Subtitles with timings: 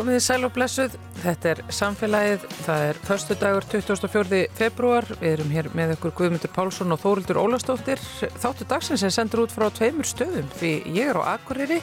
[0.00, 4.38] Komið í sæl og blessuð, þetta er samfélagið, það er förstu dagur 24.
[4.56, 8.00] februar, við erum hér með ykkur Guðmundur Pálsson og Þórildur Ólastóttir.
[8.40, 11.82] Þáttu dagsins er sendur út frá tveimur stöðum því ég er á Akureyri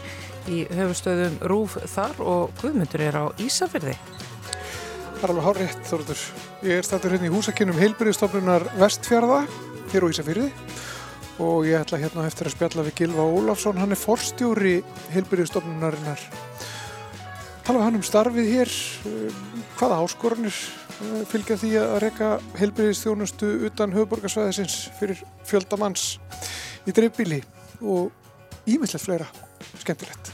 [0.49, 3.93] í höfustöðum Rúf þar og Guðmundur er á Ísafyrði.
[4.01, 6.25] Það er alveg hár rétt Þórildur.
[6.65, 9.43] Ég er stættur hérna í húsakinnum Heilbyrðistofnunar Vestfjörða
[9.93, 10.49] hér á Ísafyrði
[11.37, 14.79] og ég ætla hérna eftir að spjalla við Gilva Ólafsson, hann er forstjóri
[15.13, 16.31] Heilbyrðistofnunarinnar
[17.67, 18.69] tala hann um starfið hér,
[19.09, 26.13] um, hvaða áskoranir uh, fylgja því að reyka helbriðistjónustu utan höfuborgarsvæðisins fyrir fjöldamanns
[26.87, 27.41] í dreifbíli
[27.83, 28.13] og
[28.63, 29.27] ímyndilegt fleira
[29.81, 30.31] skemmtilegt.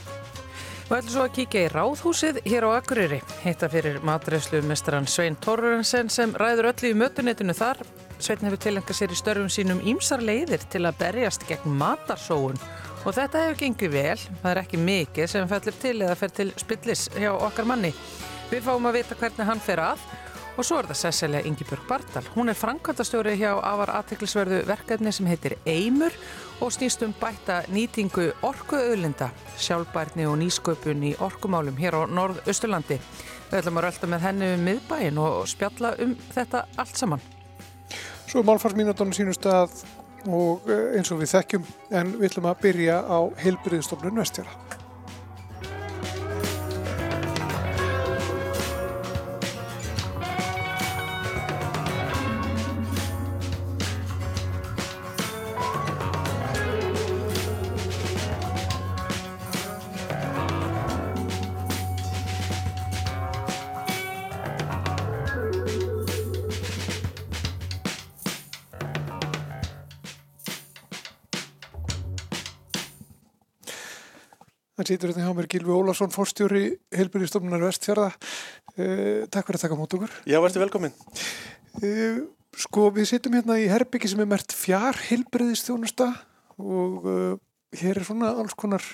[0.84, 3.18] Við ætlum svo að kíkja í Ráðhúsið hér á Akureyri.
[3.42, 7.80] Hitta fyrir matreyslu mestran Svein Torrensen sem ræður öllu í mötunetinu þar.
[8.20, 12.60] Svein hefur tilengað sér í störfum sínum ímsar leiðir til að berjast gegn matarsóun
[13.04, 16.46] Og þetta hefur gengið vel, það er ekki mikið sem fellur til eða fer til
[16.56, 17.90] spillis hjá okkar manni.
[18.48, 20.06] Við fáum að vita hvernig hann fer að
[20.54, 22.22] og svo er það Cecilia Ingebjörg Bardal.
[22.34, 26.14] Hún er framkvæmtastjóri hjá afar aðteklisverðu verkefni sem heitir Eimur
[26.62, 33.00] og snýst um bætta nýtingu orkuauðlinda, sjálfbærni og nýsköpun í orkumálum hér á Norð-Östurlandi.
[33.50, 37.26] Við ætlum að rölda með henni um miðbæin og spjalla um þetta allt saman.
[38.30, 39.74] Svo málfarsmínutunum sínust að
[40.28, 41.68] og eh, eins og við þekkjum
[42.00, 44.82] en við ætlum að byrja á heilbriðstofnun vestjara.
[74.84, 76.62] Það sýtur þetta hjá mér Gilvi Ólafsson, fórstjóri
[76.92, 78.10] Heilbyrjastofnunar Vestfjörða.
[78.76, 80.12] Uh, takk fyrir að taka mót okkur.
[80.28, 80.92] Já, verður velkomin.
[81.78, 82.18] Uh,
[82.60, 86.10] sko, við sýtum hérna í herbyggi sem er mert fjár Heilbyrjastjónusta
[86.60, 87.32] og uh,
[87.80, 88.84] hér er svona alls konar,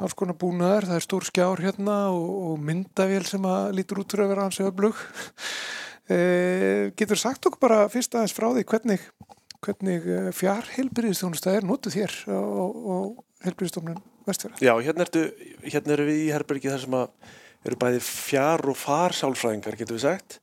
[0.00, 0.88] alls konar búnaðar.
[0.88, 4.48] Það er stór skjár hérna og, og myndavél sem að lítur út fyrir að vera
[4.48, 5.06] ansið öflug.
[6.96, 9.10] Getur sagt okkur bara fyrst aðeins frá því hvernig,
[9.60, 12.40] hvernig fjár Heilbyrjastjónusta er notuð hér á,
[13.44, 14.60] Heilbyrjastofnun Vestfjörða?
[14.62, 15.24] Já, hérna, ertu,
[15.64, 16.98] hérna eru við í Herbergi þar sem
[17.68, 20.38] eru bæði fjár og far sálfræðingar, getur við sagt.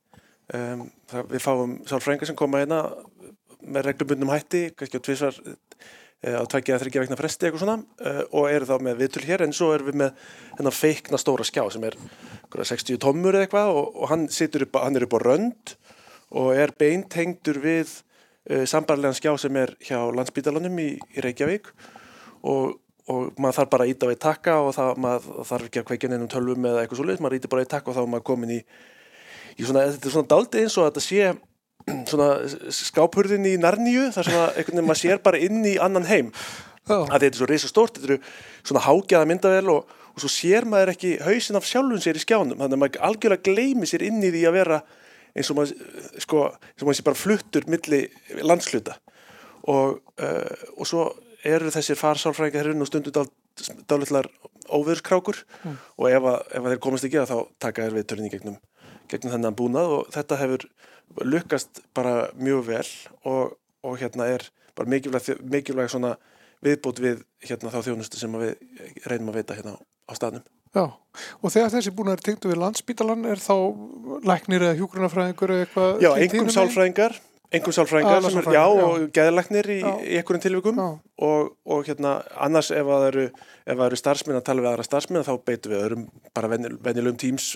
[0.54, 2.82] Um, það, við fáum sálfræðingar sem koma hérna
[3.66, 8.22] með reglubundum hætti, kannski á tvísvar uh, á að þryggja vegna fresti eitthvað svona uh,
[8.30, 10.24] og eru þá með viðtöl hér en svo erum við með
[10.58, 11.98] hennar feikna stóra skjá sem er
[12.56, 15.76] 60 tómmur eða eitthvað og, og hann, upp, hann er upp á rönd
[16.36, 21.72] og er beintengdur við uh, sambarlegan skjá sem er hjá landsbítalanum í, í Reykjavík
[22.46, 22.78] og
[23.12, 25.88] og maður þarf bara að íta á eitt takka og það, maður þarf ekki að
[25.90, 28.08] kveikja nefnum tölvum eða eitthvað svo leiðis, maður íti bara eitt takka og þá er
[28.14, 28.60] maður komin í,
[29.54, 31.34] í svona, þetta er svona daldi eins og að þetta sé
[32.10, 32.30] svona
[32.80, 36.32] skáphurðin í narníu þar sem að einhvern veginn maður sér bara inn í annan heim
[36.90, 37.06] oh.
[37.06, 38.18] að þetta er svo reysa stórt, þetta eru
[38.66, 42.58] svona hágjaða myndavel og, og svo sér maður ekki hausin af sjálfun sér í skjánum,
[42.58, 44.80] þannig að maður algjörlega gleimi sér inn í því að vera
[45.36, 45.86] eins og maður,
[46.24, 48.02] sko, eins og maður sé bara fluttur milli
[48.42, 48.96] landsluta
[49.70, 51.06] og, uh, og svo
[51.46, 53.12] eru þessir farsálfræðingar herrun og stundu
[53.88, 54.28] dálitlar
[54.66, 55.76] óverðskrákur mm.
[55.96, 58.58] og ef, að, ef að þeir komast ekki að þá taka þér við törni gegnum,
[59.10, 60.66] gegnum þennan búnað og þetta hefur
[61.22, 62.88] lukkast bara mjög vel
[63.28, 63.56] og,
[63.86, 66.16] og hérna er bara mikilvæg, mikilvæg svona
[66.64, 68.54] viðbútt við hérna þá þjónustu sem við
[69.06, 70.44] reynum að veita hérna á staðnum.
[70.76, 70.84] Já,
[71.40, 73.54] og þegar þessi er tengdu við landsbítalan er þá
[74.26, 76.02] læknir eða hjúgrunafræðingur eða eitthvað?
[76.04, 77.16] Já, einhverjum sálfræðingar
[77.54, 82.16] Engum sálfræðingar sem er, já, já, og geðlæknir í, í einhverjum tilvíkum og, og hérna,
[82.42, 83.26] annars ef það eru,
[83.76, 87.52] eru starfsmenn að tala við aðra starfsmenn þá beitum við öðrum bara venjulegum tíms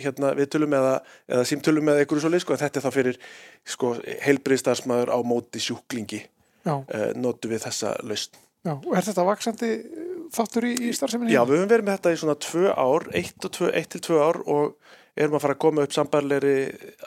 [0.00, 0.94] hérna viðtölum eða,
[1.28, 3.20] eða símtölum eða einhverju svo leið, sko, þetta er þá fyrir
[3.74, 3.92] sko,
[4.24, 6.24] heilbriðstarfsmæður á móti sjúklingi.
[6.64, 8.38] Eh, notu við þessa laust.
[8.64, 9.70] Já, og er þetta vaksandi
[10.32, 11.34] þáttur í, í starfseminni?
[11.34, 14.20] Já, við höfum verið með þetta í svona tvö ár, eitt, tvö, eitt til tvö
[14.24, 16.54] ár og erum að fara að koma upp sambarleiri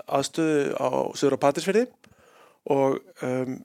[0.06, 0.88] aðstöðu á
[1.18, 1.86] Söður og Patrísfjörði
[2.74, 3.58] og, um,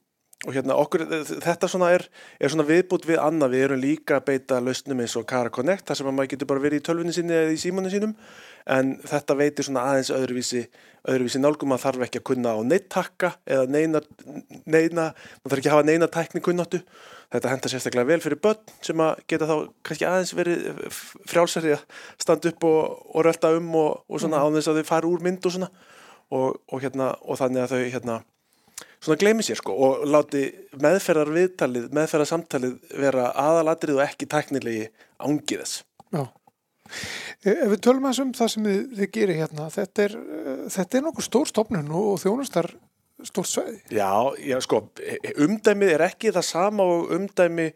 [0.46, 2.06] og hérna okkur, þetta svona er,
[2.42, 5.86] er svona viðbútt við annað, við erum líka að beita lausnum eins og Cara Connect,
[5.86, 8.16] þar sem að maður getur bara verið í tölvunni sinni eða í símanu sínum
[8.70, 10.66] en þetta veitir svona aðeins öðruvísi
[11.10, 14.02] öðruvísi nálgum að þarf ekki að kunna á neittakka eða neina,
[14.70, 16.82] neina maður þarf ekki að hafa neina tækni kunnáttu
[17.32, 19.54] Þetta henda sérstaklega vel fyrir börn sem að geta þá
[19.88, 20.66] kannski aðeins verið
[21.30, 21.86] frjálsari að
[22.20, 24.52] standa upp og, og rölda um og, og svona mm.
[24.52, 25.70] á þess að þau fara úr mynd og svona
[26.32, 27.08] og, og hérna,
[27.40, 28.18] þannig að þau hérna
[29.02, 30.44] svona gleymi sér sko og láti
[30.82, 34.86] meðferðar viðtalið, meðferðar samtalið vera aðalatrið og ekki tæknilegi
[35.22, 35.80] ángiðas.
[36.12, 36.26] Já,
[37.42, 40.64] E, ef við tölum að þessum það sem þið, þið gerir hérna, þetta er, uh,
[40.72, 42.68] þetta er nokkuð stór stofnun og þjónustar
[43.28, 43.80] stórt sveiði.
[43.94, 44.84] Já, já, sko,
[45.46, 47.68] umdæmið er ekki það sama og umdæmi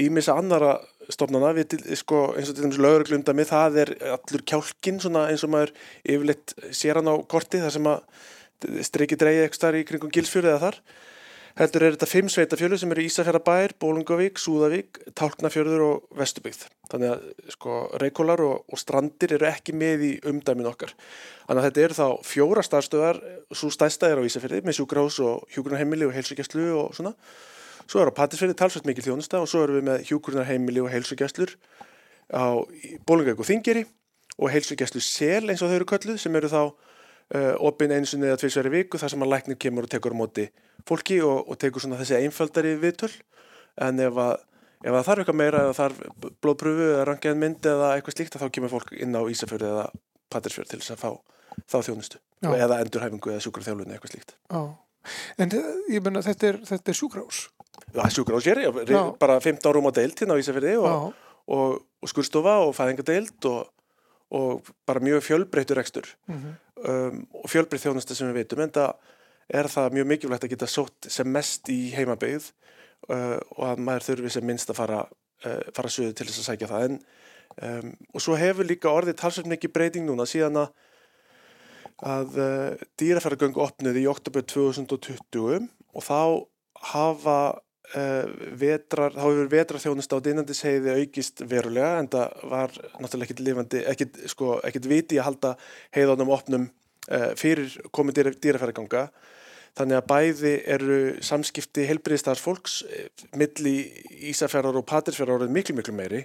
[0.00, 0.78] í misa annara
[1.10, 5.54] stofnana, við, sko, eins og til dæmis lögurglundæmi, það er allur kjálkin svona eins og
[5.54, 5.72] maður
[6.04, 10.62] yfirleitt sér hann á korti þar sem að streiki dreyja eitthvað í kringum gilsfjörðu eða
[10.68, 10.80] þar
[11.60, 16.62] Heldur er þetta fimm sveitafjölu sem eru Ísafjörðabær, Bólungavík, Súðavík, Tálknafjörður og Vestubyggð.
[16.88, 20.94] Þannig að sko reykólar og, og strandir eru ekki með í umdæmin okkar.
[21.44, 23.20] Þannig að þetta eru þá fjóra starfstöðar,
[23.52, 27.12] svo stæsta er á Ísafjörði með sjúgrás og hjúgrunarheimili og heilsugjastlu og svona.
[27.84, 31.58] Svo er á Patisfjörði talsvægt mikil þjónusta og svo erum við með hjúgrunarheimili og heilsugjastlur
[32.32, 32.56] á
[33.04, 33.84] Bólungavík og Þingeri
[34.40, 36.62] og heilsugjastlu sel eins og þau eru kölluð sem eru þá
[37.62, 40.46] opinn eins og neða tviðsverði viku þar sem að læknir kemur og tekur á móti
[40.88, 43.12] fólki og, og tekur svona þessi einfaldari viðtöl.
[43.80, 44.32] En ef að,
[44.82, 46.00] ef að þarf eitthvað meira eða þarf
[46.42, 49.86] blóðpröfu eða rangiðan mynd eða eitthvað slíkt þá kemur fólk inn á Ísafjörði eða
[50.30, 51.10] Patrísfjörði til þess að fá
[51.70, 52.20] þá þjónustu.
[52.40, 52.54] Já.
[52.56, 54.36] eða endurhæfingu eða sjúkrarþjálfunni eitthvað slíkt.
[54.48, 54.60] Já.
[55.40, 55.54] En
[55.92, 57.40] ég menna þetta er, þetta er sjúkrás
[57.94, 58.78] Já, sjúkrás er ég,
[59.20, 61.14] bara 15 rúm á deilt hérna á Ísafjörði og,
[61.50, 63.70] og, og skurstofa og fæðingadeilt og
[64.86, 66.90] bara mjög fjölbreytur ekstur mm -hmm.
[66.90, 68.92] um, og fjölbreyt þjónustu sem við veitum en það
[69.48, 72.52] er það mjög mikilvægt að geta sótt sem mest í heimabeyð
[73.10, 75.00] uh, og að maður þurfi sem minnst að fara,
[75.46, 77.00] uh, fara söðu til þess að sækja það en
[77.62, 80.70] um, og svo hefur líka orðið talsveit mikið breyting núna síðan að,
[81.98, 86.46] að uh, dýrafæragöngu opnuði í oktober 2020 og þá
[86.92, 87.38] hafa
[88.60, 94.20] vetrar, þá hefur vetrarþjónust á dinandisheiði aukist verulega en það var náttúrulega ekkit lifandi, ekkit,
[94.30, 95.56] sko, ekkit viti að halda
[95.96, 96.68] heiðanum opnum
[97.10, 99.08] uh, fyrir komið dýrafæraganga
[99.78, 103.06] Þannig að bæði eru samskipti helbriðstars fólks eh,
[103.38, 103.74] milli
[104.32, 106.24] Ísafjörðar og Patrísfjörðar orðið miklu miklu meiri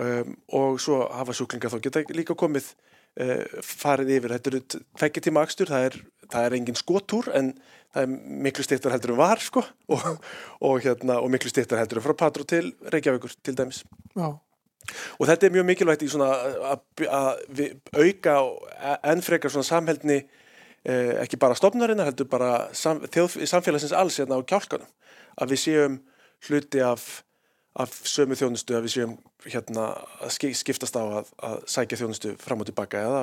[0.00, 4.34] um, og svo hafa sjúklingar þá geta líka komið uh, farið yfir.
[4.34, 5.98] Þetta eru tvekki tíma axtur, það er,
[6.34, 7.52] það er engin skotúr en
[7.94, 8.14] það er
[8.46, 9.64] miklu styrtar heldur en var sko
[9.94, 10.08] og,
[10.60, 13.84] og, hérna, og miklu styrtar heldur en frá Patró til Reykjavíkur til dæmis.
[14.18, 14.34] Já.
[15.16, 16.28] Og þetta er mjög mikilvægt í svona
[16.74, 17.62] að
[17.96, 18.34] auka
[19.08, 20.18] enn frekar svona samhældni
[20.84, 24.90] Eh, ekki bara stofnarinnar heldur bara sam, þjóð, samfélagsins alls hérna á kjálkanum
[25.40, 25.94] að við séum
[26.44, 27.06] hluti af,
[27.80, 29.14] af sömu þjónustu að við séum
[29.46, 29.86] hérna
[30.20, 33.22] að skiptast á að, að sækja þjónustu fram og tilbaka eða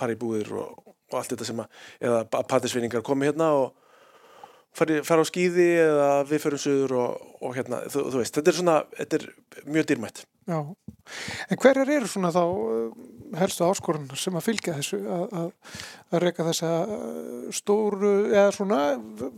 [0.00, 3.70] fara í búðir og, og allt þetta sem að eða að patisvinningar komi hérna og
[4.76, 8.52] fara, fara á skýði eða við förum söður og, og hérna þú, þú veist, þetta
[8.52, 9.30] er svona, þetta er
[9.66, 10.58] mjög dýrmætt Já,
[11.52, 12.86] en hverjar eru svona þá uh,
[13.38, 15.76] helstu áskorun sem að fylgja þessu að, að,
[16.10, 18.80] að reyka þessa uh, stóru eða svona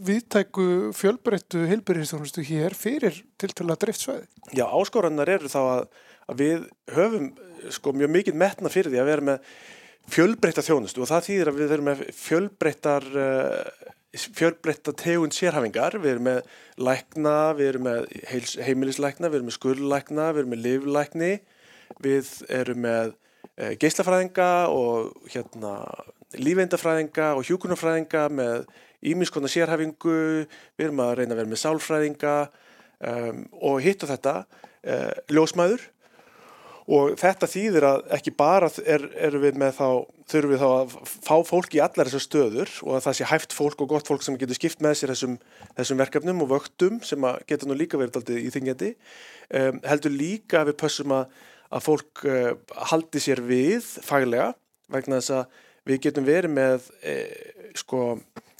[0.06, 0.66] viðtæku
[0.96, 4.24] fjölbreyttu heilbyrjistjónustu hér fyrir tiltala driftsvæði?
[4.56, 5.84] Já, áskorunar eru þá að,
[6.30, 6.66] að við
[6.96, 7.28] höfum
[7.76, 9.52] sko mjög mikið metna fyrir því að vera með
[10.10, 16.16] fjölbreytta þjónustu og það þýðir að við erum með fjölbreyttar uh, fjölbreytta tegund sérhafingar, við
[16.16, 16.40] erum með
[16.84, 18.08] lækna, við erum með
[18.66, 21.30] heimilislækna, við erum með skurðlækna, við erum með livlækni,
[22.04, 23.14] við erum með
[23.56, 25.72] e, geislafræðinga og hérna,
[26.36, 28.68] lífeindafræðinga og hjúkunarfræðinga með
[29.12, 30.18] ímiðskona sérhafingu,
[30.76, 32.36] við erum að reyna að vera með sálfræðinga
[33.08, 34.36] um, og hitt og þetta,
[34.84, 35.00] e,
[35.32, 35.88] ljósmæður
[36.92, 39.86] og þetta þýðir að ekki bara er, er við með þá,
[40.32, 43.56] þurfum við þá að fá fólk í allar þessar stöður og að það sé hæft
[43.56, 45.38] fólk og gott fólk sem getur skipt með sér þessum,
[45.78, 50.62] þessum verkefnum og vöktum sem getur nú líka verið aldrei í þingjandi um, heldur líka
[50.62, 52.52] að við pössum að, að fólk uh,
[52.92, 54.52] haldi sér við faglega
[54.92, 58.02] vegna þess að við getum verið með eh, sko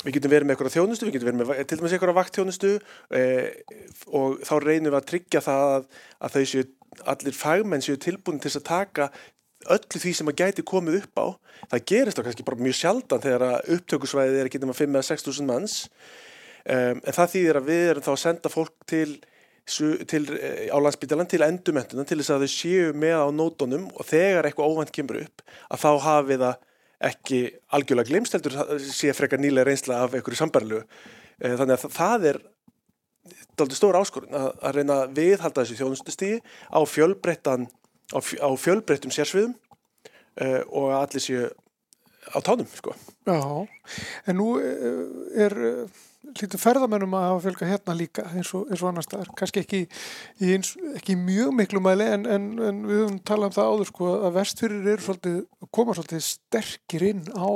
[0.02, 2.70] Við getum verið með eitthvað þjónustu, við getum verið með til dæmis eitthvað vaktþjónustu
[3.14, 3.76] eh,
[4.18, 5.84] og þá reynum við að tryggja það að,
[6.18, 6.64] að þau séu
[7.08, 9.08] allir fagmenn séu tilbúin til að taka
[9.70, 11.26] öllu því sem að gæti komið upp á.
[11.72, 13.44] Það gerist þá kannski bara mjög sjaldan þegar
[13.76, 15.76] upptökusvæðið er ekki nema 5-6.000 manns.
[16.62, 19.06] Um, en það þýðir að við erum þá að senda fólk til,
[20.10, 24.06] til eh, á landsbytjalan til endumenduna til þess að þau séu með á nótonum og
[24.06, 26.60] þegar eitthvað óvænt kemur upp að þá hafi það
[27.10, 27.40] ekki
[27.74, 32.40] algjörlega glimst heldur sé frekar nýlega reynsla af einhverju sambarlu eh, þannig að það er
[33.58, 36.38] daldi stór áskorun að, að reyna að viðhalda þessu þjónustustígi
[36.72, 36.80] á
[38.12, 41.50] á, á fjölbreyttum sérsviðum uh, og að allir séu
[42.32, 42.94] á tánum sko.
[43.26, 43.38] Já,
[44.30, 45.54] en nú eh, er
[46.40, 49.80] lítur ferðamennum að hafa fjölga hérna líka eins og, eins og annar staðar, kannski ekki
[50.52, 54.10] eins, ekki mjög miklu mæli en, en, en við höfum talað um það áður sko
[54.14, 55.38] að vestfyrir eru svolítið,
[55.78, 57.50] koma svolítið sterkir inn á,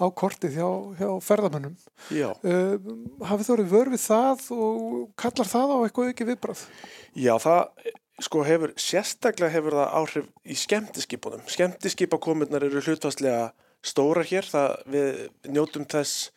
[0.00, 0.68] á kortið hjá,
[1.00, 2.92] hjá ferðamennum uh,
[3.30, 4.84] hafið þú verið vörfið það og
[5.20, 6.68] kallar það á eitthvað ekki viðbrað?
[7.14, 7.90] Já, það
[8.20, 11.42] sko hefur, sérstaklega hefur það áhrif í skemmtiskipunum.
[11.48, 13.50] Skemmtiskipakomurnar eru hlutfastlega
[13.84, 16.28] stórar hér, það við njótum þess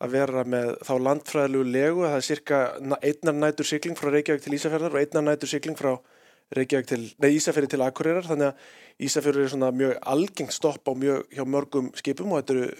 [0.00, 2.60] að vera með þá landfræðilegu legu, það er cirka
[3.04, 5.90] einnar nætur sigling frá Reykjavík til Ísafjörðar og einnar nætur sigling frá
[6.56, 10.92] Reykjavík til, nei Ísafjörði til Akureyrar, þannig að Ísafjörður er svona mjög algengt stopp á
[10.96, 12.70] mjög hjá mörgum skipum og þetta eru,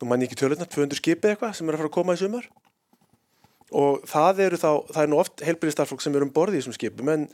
[0.00, 2.20] nú mann ég ekki tölurnar, 200 skipi eitthvað sem eru að fara að koma í
[2.20, 2.50] sumar.
[3.70, 6.76] Og það eru þá, það er nú oft helbyrðistarfólk sem eru um borði í þessum
[6.76, 7.28] skipum en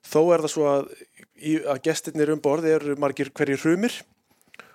[0.00, 0.88] þó er það svo að,
[1.74, 4.00] að gestirnir um borði eru margir hverjir hrumir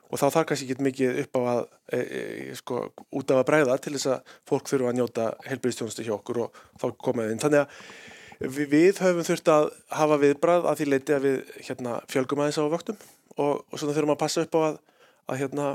[0.07, 1.61] og þá þarf kannski ekki mikið upp á að
[1.91, 2.21] e, e,
[2.57, 2.81] sko,
[3.19, 6.61] út af að bræða til þess að fólk þurfa að njóta helbyrðistjónustu hjá okkur og
[6.79, 7.43] þá komaði inn.
[7.43, 11.99] Þannig að við, við höfum þurft að hafa viðbræð að því leiti að við hérna,
[12.11, 12.99] fjölgum aðeins á vöktum
[13.35, 14.81] og, og svona þurfum að passa upp á að,
[15.27, 15.69] að, hérna,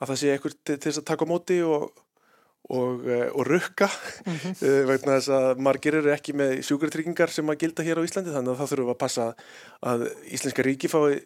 [0.00, 1.88] að það sé eitthvað til, til þess að taka móti og
[2.66, 4.86] og, eh, og rukka mm -hmm.
[4.86, 8.50] vegna þess að margir eru ekki með sjúkartryggingar sem að gilda hér á Íslandi þannig
[8.50, 9.34] að þá þurfum við að passa
[9.82, 11.22] að Íslenska ríki fái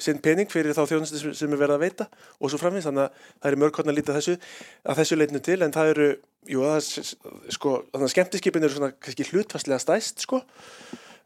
[0.00, 2.06] sinn pening fyrir þá þjónustu sem er verið að veita
[2.40, 4.36] og svo framins, þannig að það er mörg hodna að líta þessu,
[4.82, 6.08] að þessu leitinu til en það eru,
[6.50, 10.42] jú, það er sko þannig að skemmtiskipin eru svona kannski hlutfastlega stæst sko.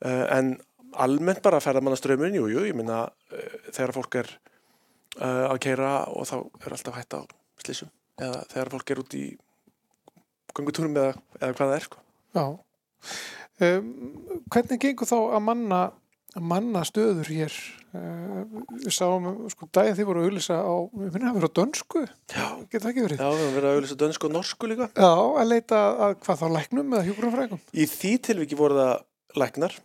[0.05, 0.53] Uh, en
[1.01, 4.31] almennt bara að ferða manna strömmun jú, jú, ég minna uh, þegar fólk er
[5.19, 7.21] uh, að keira og þá er alltaf hægt á
[7.65, 9.25] slísum eða þegar fólk er út í
[10.57, 12.05] gangutúrum eða, eða hvað það er sko.
[12.37, 12.45] Já.
[13.59, 13.89] Um,
[14.53, 15.98] Hvernig gengur þá að manna að
[16.37, 17.55] manna stöður hér.
[17.97, 18.43] Uh,
[18.85, 22.03] við sáum, sko, daginn þið voru að auðvisa á, við finnum að vera á dönsku.
[22.29, 23.23] Geta það ekki verið?
[23.23, 24.91] Já, við finnum að vera að auðvisa dönsku og norsku líka.
[24.93, 27.63] Já, að leita að hvað þá læknum eða hjúgrunafrækum?
[27.73, 29.79] Í því tilviki voru það læknar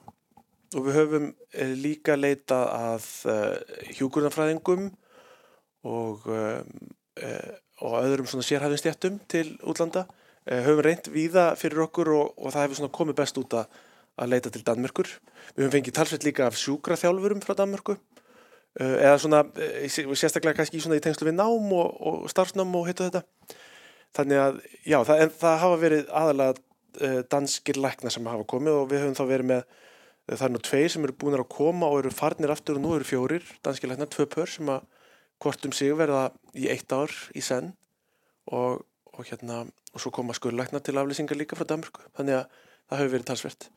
[0.73, 4.91] og við höfum eh, líka leita að eh, hjúgrunafræðingum
[5.83, 6.27] og
[7.83, 10.05] og öðrum svona sérhæðinstjættum til útlanda.
[10.45, 13.81] Eh, höfum reynd víða fyrir okkur og, og það hefur komið best út að,
[14.19, 15.09] að leita til Danmörkur.
[15.53, 17.95] Við höfum fengið talsveit líka af sjúkraþjálfurum frá Danmörku
[18.79, 23.07] eh, eða svona, eh, sérstaklega kannski í, tengslu við nám og, og starfsnám og heitu
[23.07, 23.23] þetta.
[24.13, 26.69] Þannig að, já, það, það hafa verið aðalega
[27.29, 29.63] danskir lækna sem hafa komið og við höfum þá verið með,
[30.29, 32.91] það er nú tveir sem eru búin að koma og eru farnir aftur og nú
[32.97, 34.85] eru fjórir danskir lækna, tvö pör sem að
[35.43, 37.73] hvortum sig verða í eitt ár í senn
[38.45, 43.01] og, og hérna og svo koma skurðlækna til aflýsingar líka frá Danmörku þannig að það
[43.01, 43.69] hefur verið talsvert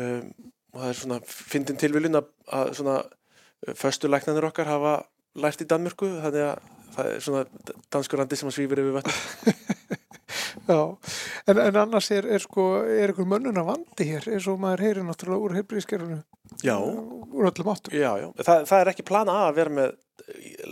[0.00, 0.30] um,
[0.74, 4.94] og það er svona fyndin tilvílin að, að svona uh, föstulæknanir okkar hafa
[5.40, 9.14] lært í Danmörku þannig að það er svona danskurandi sem að svífur yfir vatn
[10.64, 10.78] Já,
[11.50, 15.04] en, en annars er, er sko, er einhver mönnuna vandi hér eins og maður heyrir
[15.04, 16.20] náttúrulega úr heilbríðiskerfunu
[16.64, 16.76] Já.
[16.78, 17.92] Úr öllum áttum?
[17.92, 19.96] Já, já, Þa, það er ekki plana að vera með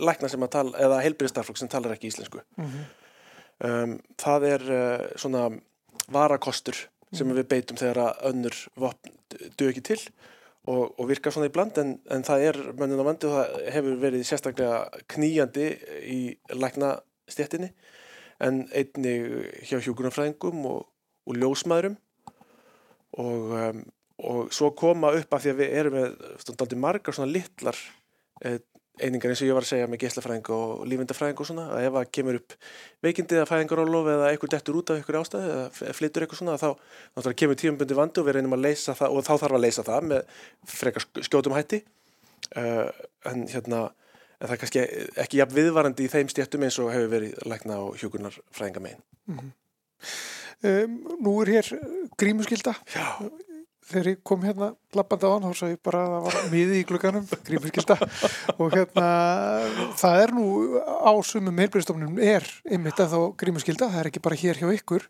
[0.07, 2.41] lækna sem að tala, eða heilbríðistarflokk sem talar ekki íslensku.
[2.57, 2.85] Mm -hmm
[3.63, 5.47] um, það er uh, svona
[6.13, 6.77] varakostur
[7.13, 9.13] sem við beitum þegar önnur vopn
[9.57, 9.99] dög ekki til
[10.69, 13.57] og, og virkar svona í bland en, en það er mönnum á vandi og það
[13.75, 15.67] hefur verið sérstaklega kníjandi
[16.09, 16.19] í
[16.55, 16.95] lækna
[17.29, 17.73] stjettinni
[18.43, 19.15] en einni
[19.67, 20.85] hjá hjókunarfræðingum og,
[21.27, 21.97] og ljósmaðurum
[23.21, 23.83] og, um,
[24.23, 27.79] og svo koma upp af því að við erum með stundaldi margar svona littlar
[28.43, 28.59] eh,
[29.01, 31.95] einingar eins og ég var að segja með geyslafræðing og lífindafræðing og svona að ef
[31.95, 32.55] það kemur upp
[33.05, 36.67] veikindi eða fæðingarólof eða eitthvað dettur út af eitthvað ástæði eða flyttur eitthvað svona þá
[36.75, 39.85] náttúrulega kemur tímumbundi vandu og við reynum að leysa það og þá þarf að leysa
[39.87, 40.37] það með
[40.75, 41.81] frekar skjótum hætti.
[42.53, 42.91] Uh,
[43.31, 43.79] en hérna
[44.43, 44.83] en það er kannski
[45.23, 49.39] ekki jafn viðvarandi í þeim stjættum eins og hefur verið lækna á hjókunarfræðinga megin mm
[49.39, 49.51] -hmm.
[50.69, 51.71] um, Nú er hér
[52.19, 52.75] grímuskylda.
[52.93, 53.31] Já
[53.89, 56.77] þegar ég kom hérna lappandi á hann þá sá ég bara að það var miði
[56.79, 57.97] í glukkanum grímurskylda
[58.55, 59.07] og hérna
[59.99, 60.45] það er nú
[60.83, 62.47] á sumum heilbyrjastofnum er
[62.77, 65.07] ymmit að þá grímurskylda það er ekki bara hér hjá ykkur.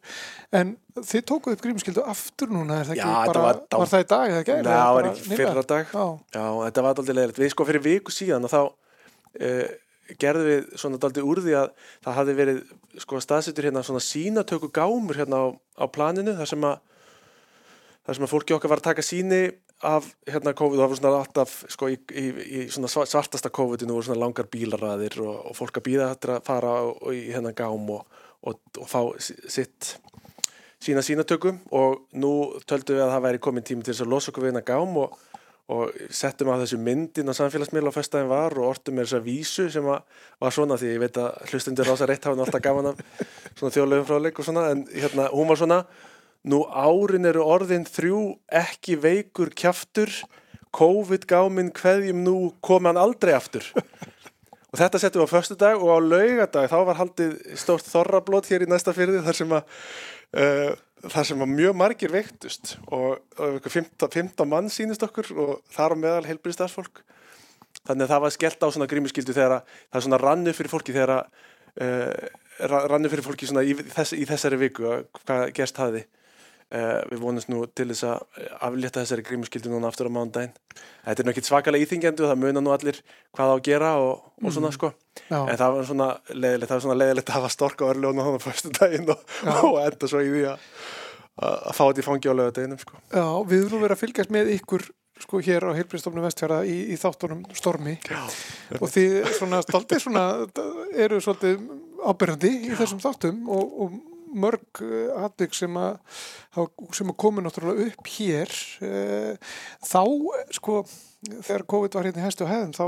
[0.55, 3.79] En þið tókuðu upp grímurskyldu aftur núna er það ekki Já, bara, var, dál...
[3.83, 4.57] var það í dag eða ekki?
[4.57, 5.93] Já, það var í fyrra dag.
[5.93, 6.05] Já.
[6.37, 9.67] Já, þetta var aldrei leðilegt við sko fyrir viku síðan og þá uh,
[10.19, 11.69] gerðum við svona aldrei úr því að
[12.05, 12.63] það hafi verið
[13.03, 15.45] sko staðsettur hérna svona sínatöku gámur hérna á,
[15.79, 16.35] á planinu
[18.03, 19.41] þar sem að fólki okkar var að taka síni
[19.83, 22.25] af hérna COVID og það voru svona alltaf sko, í, í,
[22.59, 26.47] í svona svartasta COVID-inu voru svona langar bílaræðir og, og fólk að býða þetta að
[26.47, 29.95] fara og, í hennan gám og, og fá sitt
[30.83, 32.33] sína sínatökum og nú
[32.67, 34.97] töldum við að það væri komin tími til þess að losa okkur við hennan gám
[35.73, 39.67] og settum að þessu myndin á samfélagsmiðla á festæðin var og ortum með þessa vísu
[39.71, 42.99] sem var svona því ég veit að hlustundir ása reitt hafa alltaf gaman af
[43.55, 45.79] svona þjóðlegum fráleik og svona en hérna hún var svona
[46.43, 48.21] Nú árin eru orðin þrjú
[48.51, 50.11] ekki veikur kjaftur,
[50.73, 53.63] COVID-gáminn hverjum nú kom hann aldrei aftur.
[54.73, 58.49] Og þetta settum við á förstu dag og á laugadag þá var haldið stórt þorrablót
[58.49, 59.77] hér í næsta fyrði þar sem að
[60.41, 60.71] uh,
[61.13, 62.73] þar sem að mjög margir veiktust.
[62.89, 67.03] Og, og 15, 15 mann sínist okkur og þar á meðal heilbrið starfsfólk
[67.83, 70.73] þannig að það var skellt á svona grímuskyldu þegar að, það er svona rannu fyrir
[70.73, 71.23] fólki þegar að
[71.85, 74.89] uh, rannu fyrir fólki svona í, þess, í þessari viku
[75.21, 76.05] hvað gerst hafiði
[76.71, 80.53] við vonumst nú til þess að aflétta þessari grímuskyldu núna aftur á mándaginn
[81.03, 82.99] þetta er náttúrulega svakalega íþingjandi og það munar nú allir
[83.35, 84.77] hvað á að gera og, og svona mm.
[84.77, 84.91] sko
[85.29, 85.37] Já.
[85.43, 88.25] en það var svona leðilegt það var svona leðilegt að hafa stork á örljónu á
[88.27, 89.23] þannig fyrstu daginn og,
[89.69, 90.65] og enda svo í því að,
[91.51, 92.99] að fá þetta í fangi á lögadeginum sko.
[93.13, 94.87] Já, við erum verið að fylgjast með ykkur
[95.23, 98.23] sko hér á Heilbríðstofnum Vestfjara í, í þáttunum Stormi Já.
[98.79, 99.05] og því
[99.37, 100.25] svona stoltið svona
[101.05, 101.61] eru svolítið
[102.03, 104.01] ábyrgandi í þessum þáttum og, og
[104.35, 105.97] mörg eh, atvik sem að,
[106.95, 108.53] sem að komi náttúrulega upp hér.
[108.85, 109.51] Eh,
[109.85, 110.03] þá
[110.57, 110.81] sko
[111.23, 112.87] þegar COVID var hérna í hæstu hefðum þá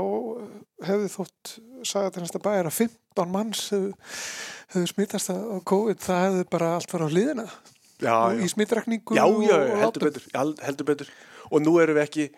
[0.90, 1.52] hefði þótt
[1.88, 6.02] sagði þetta bæra 15 manns hefðu, smittast á COVID.
[6.04, 7.46] Það hefði bara allt farið á liðina
[8.02, 8.40] já, já.
[8.42, 11.14] í smittrækningu já, já, heldur betur, heldur betur.
[11.50, 12.28] Og nú erum við ekki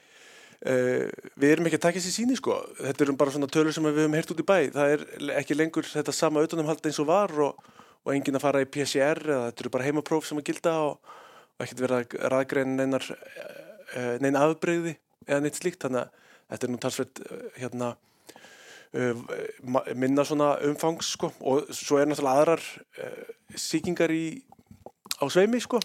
[0.58, 1.06] Uh,
[1.38, 2.56] við erum ekki að taka þessi síni sko.
[2.80, 4.56] Þetta eru bara svona tölur sem við hefum heyrt út í bæ.
[4.74, 5.04] Það er
[5.38, 7.68] ekki lengur þetta sama auðvunumhald eins og var og
[8.08, 11.14] og engin að fara í PCR eða þetta eru bara heimapróf sem að gilda og,
[11.58, 12.00] og ekkert vera
[12.32, 14.96] raðgrein neinar uh, neina afbreyði
[15.28, 15.82] eða neitt slíkt.
[15.84, 17.94] Þannig að þetta er nú talsveit uh, hérna
[18.88, 21.28] minna svona umfangs sko.
[21.44, 22.62] Og svo er náttúrulega aðrar
[23.52, 24.40] síkingar í
[25.20, 25.82] á sveimi sko.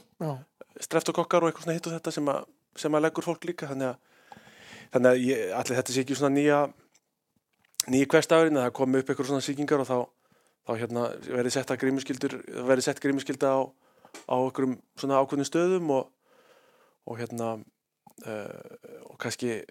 [0.79, 2.47] Streftokokkar og eitthvað svona hitt og þetta sem að,
[2.79, 3.67] sem að leggur fólk líka.
[3.73, 4.39] Þannig að,
[4.95, 6.61] þannig að ég, allir þetta sé ekki svona nýja
[7.91, 9.97] nýja hverstagurinn að það komi upp eitthvað svona síkingar og þá
[10.63, 12.35] þá hérna verið sett grímuskyldur
[12.67, 13.59] verið sett grímuskylda á,
[14.29, 16.11] á okkurum svona ákveðnum stöðum og,
[17.09, 18.75] og hérna uh,
[19.09, 19.61] og kannski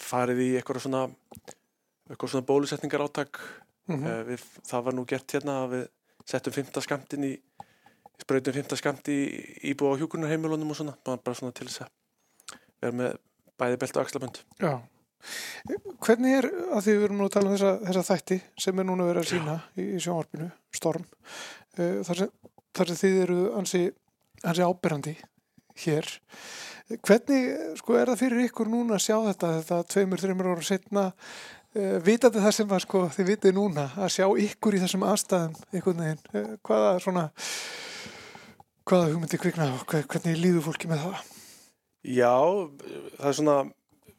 [0.00, 1.04] farið í eitthvað svona
[2.10, 3.38] eitthvað svona bólusetningar áttak
[3.86, 4.06] mm -hmm.
[4.06, 5.86] uh, við, það var nú gert hérna að við
[6.26, 7.36] settum fymta skamtin í
[8.18, 9.20] spröytum fymta skamt í
[9.70, 11.90] íbú á hjókunarheimilunum og svona bara svona til þess að
[12.80, 13.18] vera með
[13.58, 14.38] bæði belt og axlabönd.
[14.60, 14.80] Já
[16.04, 18.86] Hvernig er, að því við erum nú að tala um þessa, þessa þætti sem er
[18.86, 21.06] núna verið að sína í, í sjónvarpinu, Storm,
[21.78, 22.32] uh, þar, sem,
[22.76, 23.82] þar sem þið eru ansi,
[24.44, 25.14] ansi áberandi
[25.82, 26.10] hér.
[26.86, 31.06] Hvernig, sko, er það fyrir ykkur núna að sjá þetta, þetta tveimur, þreimur ára setna,
[31.10, 35.56] uh, vitandi það sem var, sko, þið vitið núna, að sjá ykkur í þessum aðstæðum,
[35.80, 37.26] ykkur neginn, uh, hvaða svona,
[38.86, 41.32] hvaða hugmyndi kvikna og hvernig líður fólki með það?
[42.06, 42.34] Já,
[43.18, 43.56] það er svona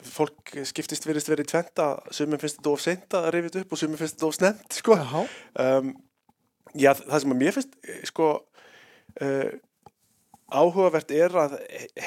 [0.06, 4.00] fólk skiptist verist verið tventa sumum finnst þetta of sent að reyfið upp og sumum
[4.00, 4.98] finnst þetta of snemt sko.
[5.64, 5.94] um,
[6.78, 7.78] já það sem að mér finnst
[8.12, 9.50] sko uh,
[10.54, 11.58] áhugavert er að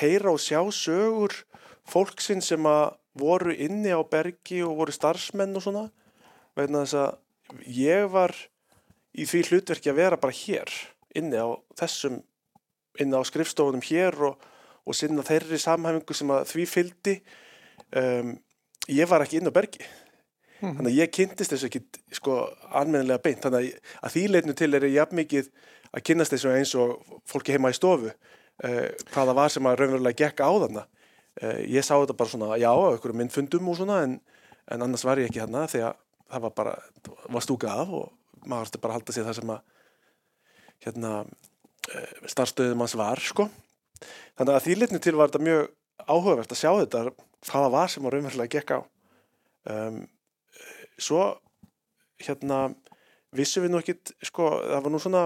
[0.01, 1.35] heyra og sjá sögur
[1.91, 5.89] fólksinn sem að voru inni á bergi og voru starfsmenn og svona
[6.59, 8.35] vegna þess að ég var
[9.19, 10.71] í því hlutverki að vera bara hér
[11.19, 11.51] inni á
[11.81, 12.21] þessum
[13.01, 14.39] inni á skrifstofunum hér og,
[14.87, 17.15] og sinna þeirri samhæfingu sem að því fyldi
[17.97, 18.37] um,
[18.91, 19.83] ég var ekki inn á bergi.
[20.61, 21.81] Mm þannig að ég kynntist þessu ekki
[22.19, 22.35] sko
[22.77, 23.41] anmennilega beint.
[23.41, 25.47] Þannig að, að því leitinu til er ég jafn mikið
[25.91, 30.27] að kynast þessu eins og fólki heima í stofu uh, hvaða var sem að raunverulega
[30.27, 30.85] gekka á þarna.
[31.41, 34.19] Uh, ég sá þetta bara svona já, okkur minn fundum og svona en,
[34.69, 35.97] en annars var ég ekki þarna þegar
[36.31, 36.77] það var bara
[37.33, 39.65] var stúkað af og maður varst bara að halda sig það sem að
[40.85, 43.49] hérna uh, starfstöðum hans var sko.
[44.37, 45.67] Þannig að því leitinu til var þetta mjög
[46.05, 47.05] áhugavert að sjá þetta
[47.49, 48.81] hvaða var sem var raunverulega gekk á.
[49.71, 50.03] Um,
[51.01, 51.23] svo
[52.21, 52.71] hérna
[53.37, 55.23] vissum við nú ekkit sko það var nú svona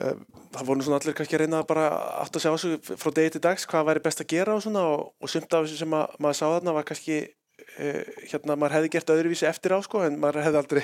[0.00, 1.86] um, það voru nú svona allir kannski að reyna bara
[2.22, 4.82] aftur að sjá þessu frá degi til dags hvað væri best að gera og svona
[4.94, 8.78] og, og sumt af þessu sem að, maður sá þarna var kannski uh, hérna maður
[8.78, 10.82] hefði gert öðruvísi eftir á sko en maður hefði aldrei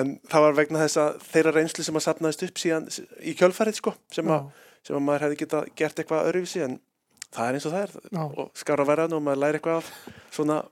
[0.00, 2.88] en það var vegna þess að þeirra reynslu sem að satnaðist upp síðan
[3.20, 4.48] í kjölfarið sko sem að,
[4.86, 6.78] sem að maður hefði geta gert eitthvað öðruvísi en
[7.32, 7.96] það er eins og það er.
[8.12, 8.22] Já.
[8.22, 9.90] og skar á verðan og maður læri eitthvað af
[10.32, 10.62] svona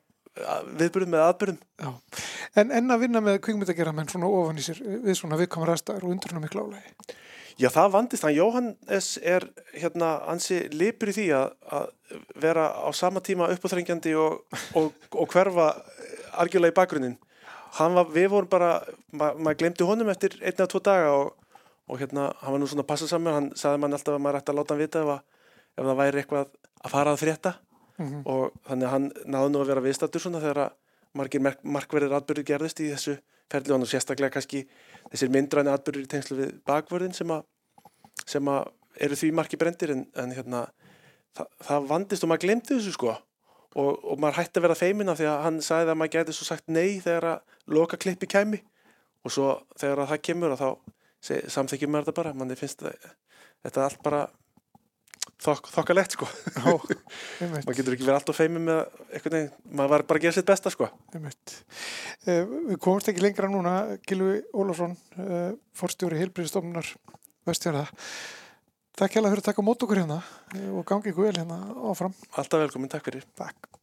[0.80, 1.58] viðbyrjum með aðbyrjum
[2.58, 6.06] En enn að vinna með kvíkmyndagerra menn svona ofan í sér við svona viðkamar aðstæður
[6.06, 7.16] og undrunum í klálegi
[7.60, 9.44] Já það vandist, þannig Jóhannes er
[9.74, 14.38] hérna ansi lipur í því að, að vera á sama tíma uppáþrengjandi og,
[14.78, 15.74] og, og hverfa
[16.40, 17.18] algjörlega í bakgrunin
[17.76, 18.70] var, við vorum bara,
[19.12, 21.34] ma maður glemdi honum eftir einna tvo daga og,
[21.90, 24.54] og hérna hann var nú svona passað saman, hann sagði mann alltaf að maður ætti
[24.54, 25.20] að láta hann vita ef að
[25.76, 27.54] ef það væri eitthvað að fara að frétta.
[28.00, 28.22] Mm -hmm.
[28.24, 30.72] og þannig að hann náði nú að vera viðstattur svona þegar
[31.12, 33.18] margir mark, markverðir atbyrður gerðist í þessu
[33.50, 34.62] ferli og hann sérstaklega kannski
[35.10, 37.42] þessir myndræni atbyrður í tengslu við bakvörðin sem að,
[38.24, 38.70] sem að
[39.04, 40.62] eru því marki brendir en, en hérna
[41.36, 43.16] það, það vandist og maður glemdi þessu sko.
[43.78, 46.46] Og, og maður hætti að vera feimina því að hann sagði að maður gæti svo
[46.48, 48.62] sagt nei þegar að loka klippi kæmi.
[49.26, 50.68] Og svo þegar að það kemur og þá
[51.54, 52.34] samþykjum maður þetta bara.
[52.34, 54.24] Manni finnst þetta allt bara
[55.44, 56.28] þok, þokkalegt sko
[56.60, 60.50] maður getur ekki verið alltaf feimið með eitthvað neginn, maður var bara að gera sitt
[60.50, 61.56] besta sko einmitt.
[62.26, 63.74] Uh, við komumst ekki lengra núna,
[64.08, 65.50] Gilvi Ólafsson, uh,
[65.80, 66.92] forstjóri heilbriðstofnunar
[67.48, 67.86] vestjara.
[69.00, 72.16] Takk hérlega fyrir að taka mót okkur hérna uh, og gangi ykkur vel hérna áfram.
[72.36, 73.79] alltaf velkomin, takk fyrir Takk.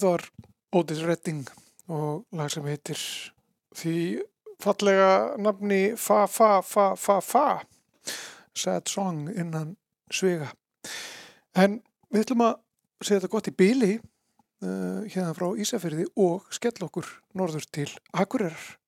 [0.00, 0.22] Þetta var
[0.80, 1.48] Otis Redding
[1.92, 3.00] og lag sem heitir
[3.76, 3.96] því
[4.64, 7.42] fallega nafni Fa Fa Fa Fa Fa.
[8.56, 9.74] Sad song innan
[10.08, 10.48] svega
[11.52, 12.56] en við ætlum að
[13.04, 18.79] segja þetta gott í bíli uh, hérna frá Ísafyrði og skell okkur norður til Akureyrar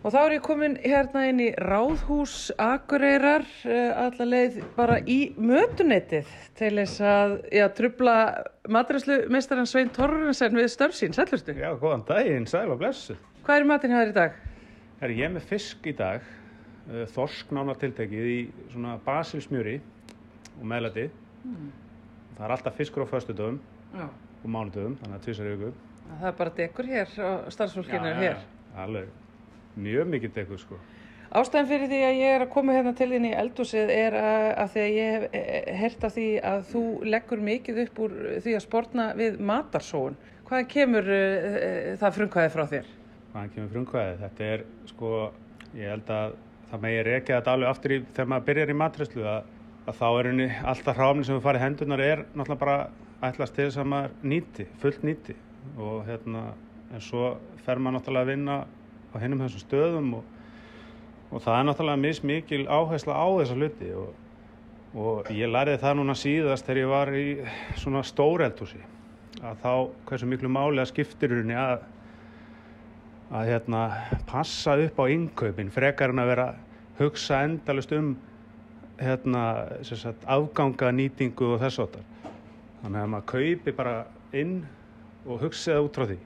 [0.00, 5.34] Og þá er ég komin hérna inn í Ráðhús Akureyrar uh, alla leið bara í
[5.36, 8.14] mötuneytið til þess að já, trubla
[8.72, 11.12] matræslu mestaran Svein Torrensen við störfsín.
[11.12, 11.52] Sællustu.
[11.52, 13.18] Já, góðan daginn, sæl og blessu.
[13.44, 14.40] Hvað er í matinn hér í dag?
[15.02, 16.24] Herri, ég er með fisk í dag,
[16.88, 18.40] uh, þorsk nánar tiltekið í
[18.72, 19.78] svona basilsmjöri
[20.56, 21.10] og meðlæti.
[22.38, 23.60] Það er alltaf fiskur á föstudöfum
[23.92, 24.08] Já.
[24.08, 25.74] og mánudöfum, þannig að tvisar í viku.
[26.08, 28.46] Það er bara dekur hér og starfsfólkinu er hér.
[28.80, 29.12] Alveg,
[29.76, 30.80] mjög mikið degur sko.
[31.30, 34.46] Ástæðan fyrir því að ég er að koma hérna til þín í eldúsið er að,
[34.64, 38.16] að því að ég hef eh, heyrt af því að þú leggur mikið upp úr
[38.42, 40.16] því að sportna við matarsóun.
[40.48, 42.88] Hvað kemur uh, það frumkvæði frá þér?
[43.30, 44.24] Hvaðan kemur frumkvæðið?
[44.24, 45.12] Þetta er sko,
[45.78, 46.34] ég held að
[46.72, 49.54] það megi rekja þetta alveg aftur í, þegar maður byrjar í matræslu að,
[49.84, 53.68] að þá er henni alltaf hráfni sem við farið hendunar er náttúrulega bara ætlast til
[53.68, 55.38] þess að maður nýti, fullt nýti
[55.78, 56.44] og hérna,
[56.90, 58.58] en svo fer maður náttúrulega að vinna
[59.10, 60.24] á hennum þessum stöðum og,
[61.30, 64.10] og það er náttúrulega mismikil áhersla á þessa hluti og,
[64.94, 67.26] og ég læriði það núna síðast þegar ég var í
[67.80, 68.82] svona stóreldúsi
[69.40, 69.72] að þá
[70.08, 71.86] hversu miklu máli að skiptir henni að
[73.30, 73.80] að hérna,
[74.26, 78.14] passa upp á innkaupin frekar en að vera að hugsa endalust um
[79.00, 79.42] hérna,
[79.86, 82.08] sagt, afganga nýtingu og þess áttar.
[82.80, 83.94] Þannig að maður kaupi bara
[84.36, 84.56] inn
[85.26, 86.18] og hugsa það út frá því.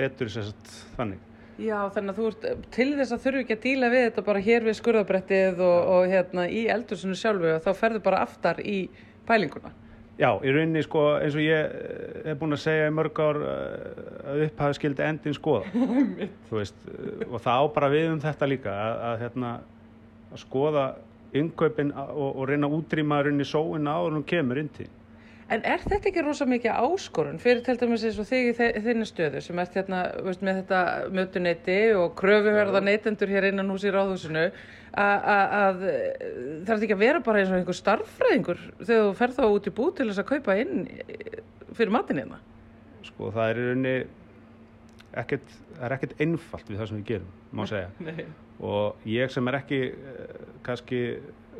[0.00, 1.31] Betur sem sagt, þannig.
[1.62, 4.42] Já, þannig að þú ert til þess að þurfi ekki að díla við þetta bara
[4.42, 8.78] hér við skurðabrettið og, og hérna í eldursinu sjálfu og þá ferðu bara aftar í
[9.28, 9.70] pælinguna.
[10.20, 13.38] Já, í rauninni sko eins og ég eh, hef búin að segja í mörg ár
[13.48, 15.70] eh, að upphafi skildi endin skoða
[16.50, 19.52] þú veist, eh, og það á bara við um þetta líka að, að, hérna,
[20.28, 20.84] að skoða
[21.40, 24.90] innkaupin og, og reyna að útrýma rauninni sóin áður hún kemur inn til
[25.52, 29.08] En er þetta ekki rosa mikið áskorun fyrir til dæmis eins og þig í þinni
[29.08, 33.92] stöðu sem ert hérna veist, með þetta mötuneyti og kröfuverða neytendur hér innan hús í
[33.92, 34.46] ráðhúsinu
[34.92, 36.08] að eh,
[36.64, 39.68] þarf þetta ekki að vera bara eins og einhver starffræðingur þegar þú ferð þá út
[39.68, 41.38] í bú til þess að kaupa inn eh,
[41.76, 42.40] fyrir matin hérna?
[43.06, 43.94] sko það er í rauninni
[45.22, 48.26] ekkert, það er ekkert einfalt við það sem við gerum, má segja.
[48.72, 50.36] Og ég sem er ekki eh,
[50.66, 51.00] kannski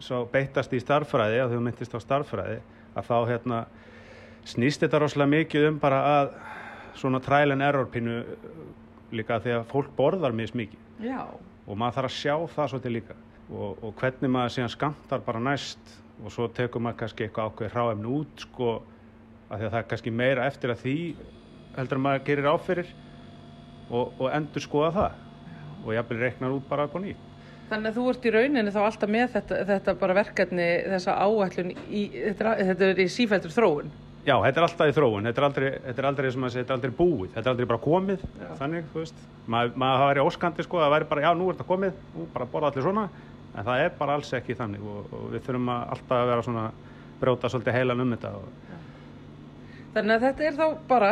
[0.02, 2.60] svo beittast í starffræði að þau myndist á starffræði
[2.96, 3.60] að þá hérna
[4.48, 6.32] snýst þetta rosalega mikið um bara að
[6.98, 8.22] svona trial and error pínu
[9.12, 11.26] líka því að fólk borðar mis mikið Já.
[11.66, 13.18] og maður þarf að sjá það svolítið líka.
[13.52, 15.98] Og, og hvernig maður síðan skamtar bara næst.
[16.22, 18.68] Og svo tekur maður kannski eitthvað ákveð hráefni út sko
[19.48, 20.96] að því að það er kannski meira eftir að því
[21.76, 22.92] heldur að maður gerir áfyrir
[23.90, 25.20] og, og endur skoða það
[25.82, 27.31] og jafnvel reiknar út bara á nýtt
[27.72, 31.70] Þannig að þú ert í rauninni þá alltaf með þetta, þetta bara verkefni, þessa áætlun,
[31.88, 33.92] í, þetta, þetta er í sífældur þróun.
[34.26, 36.76] Já, þetta er alltaf í þróun, þetta er aldrei, þetta er aldrei, segja, þetta er
[36.76, 38.26] aldrei búið, þetta er aldrei bara komið,
[38.60, 41.56] þannig, þú veist, maður, maður hafa verið óskandi, sko, það væri bara, já, nú er
[41.56, 43.08] þetta komið, nú bara borða allir svona,
[43.56, 46.46] en það er bara alls ekki þannig og, og við þurfum að alltaf að vera
[46.50, 46.68] svona,
[47.24, 48.52] brjóta svolítið heilan um þetta og,
[49.92, 51.08] Þannig að þetta er þá bara,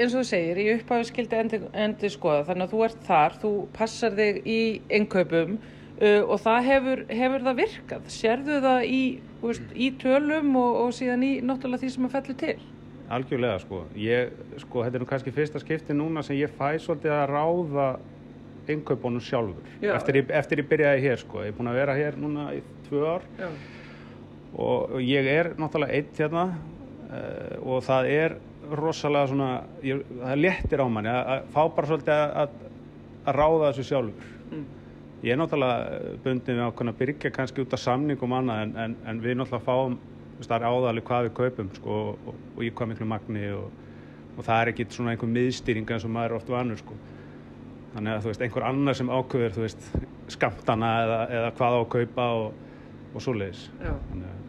[0.00, 2.46] eins og þú segir, í upphafi skildi endi, endi skoða.
[2.46, 4.60] Þannig að þú ert þar, þú passar þig í
[4.96, 5.58] innkaupum
[6.02, 8.06] uh, og það hefur, hefur það virkað.
[8.12, 9.02] Sérðu það í,
[9.42, 12.54] veist, í tölum og, og síðan í náttúrulega því sem að fellur til?
[13.12, 14.30] algjörlega, sko, ég,
[14.62, 17.86] sko, þetta er nú kannski fyrsta skipti núna sem ég fæ svolítið að ráða
[18.72, 19.90] innkaupunum sjálfur, Já.
[19.98, 22.62] eftir, ég- eftir ég byrjaði hér, sko, ég er búin að vera hér núna í
[22.88, 23.26] tvö ár
[24.54, 28.34] og og ég er náttúrulega eitt hérna uh, og það er
[28.72, 29.50] rosalega svona,
[29.84, 34.30] ég, það léttir á manni að, að fá bara svolítið að, að, ráða þessu sjálfur.
[35.22, 39.20] Ég er náttúrulega bundin við ákveðna byrgja kannski út af samningum annað en, en, en
[39.22, 39.98] við náttúrulega fáum
[40.42, 43.68] áðalið hvað við kaupum sko, og, og í hvað miklu magni og,
[44.34, 46.98] og það er ekki svona einhver miðstýring eins og maður er oft vanur sko.
[47.92, 49.88] Þannig að þú veist, einhver annar sem ákveður þú veist,
[50.32, 52.62] skamtana eða, eða hvað á að kaupa og,
[53.12, 53.66] og svoleiðis.
[53.78, 53.92] Já.
[54.10, 54.41] Þannig að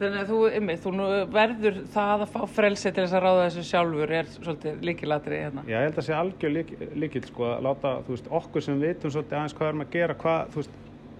[0.00, 0.90] Þannig að þú, einmitt, þú
[1.34, 5.64] verður það að fá frelsi til þess að ráða þessu sjálfur er svolítið líkilatri hérna.
[5.68, 6.70] Já, ég held að sé algjör lík,
[7.02, 10.14] líkil sko að láta, þú veist, okkur sem vitum svolítið aðeins hvað erum að gera,
[10.22, 10.78] hvað, þú veist,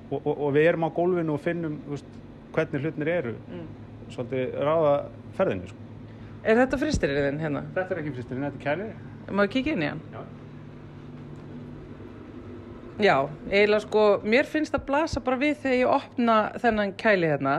[0.08, 2.16] og, og, og við erum á gólfinu og finnum, þú veist,
[2.56, 3.34] hvernig hlutnir eru,
[4.14, 4.94] svolítið ráða
[5.36, 5.88] ferðinu, sko.
[6.40, 7.62] Er þetta fristirinn hérna?
[7.76, 8.94] Þetta er ekki fyrsturinn, þetta er kælir.
[9.28, 10.00] Má ég kíkja inn í hann?
[10.14, 10.22] Já.
[13.00, 13.14] Já,
[13.48, 17.54] eiginlega sko, mér finnst að blasa bara við þegar ég opna þennan kæli hérna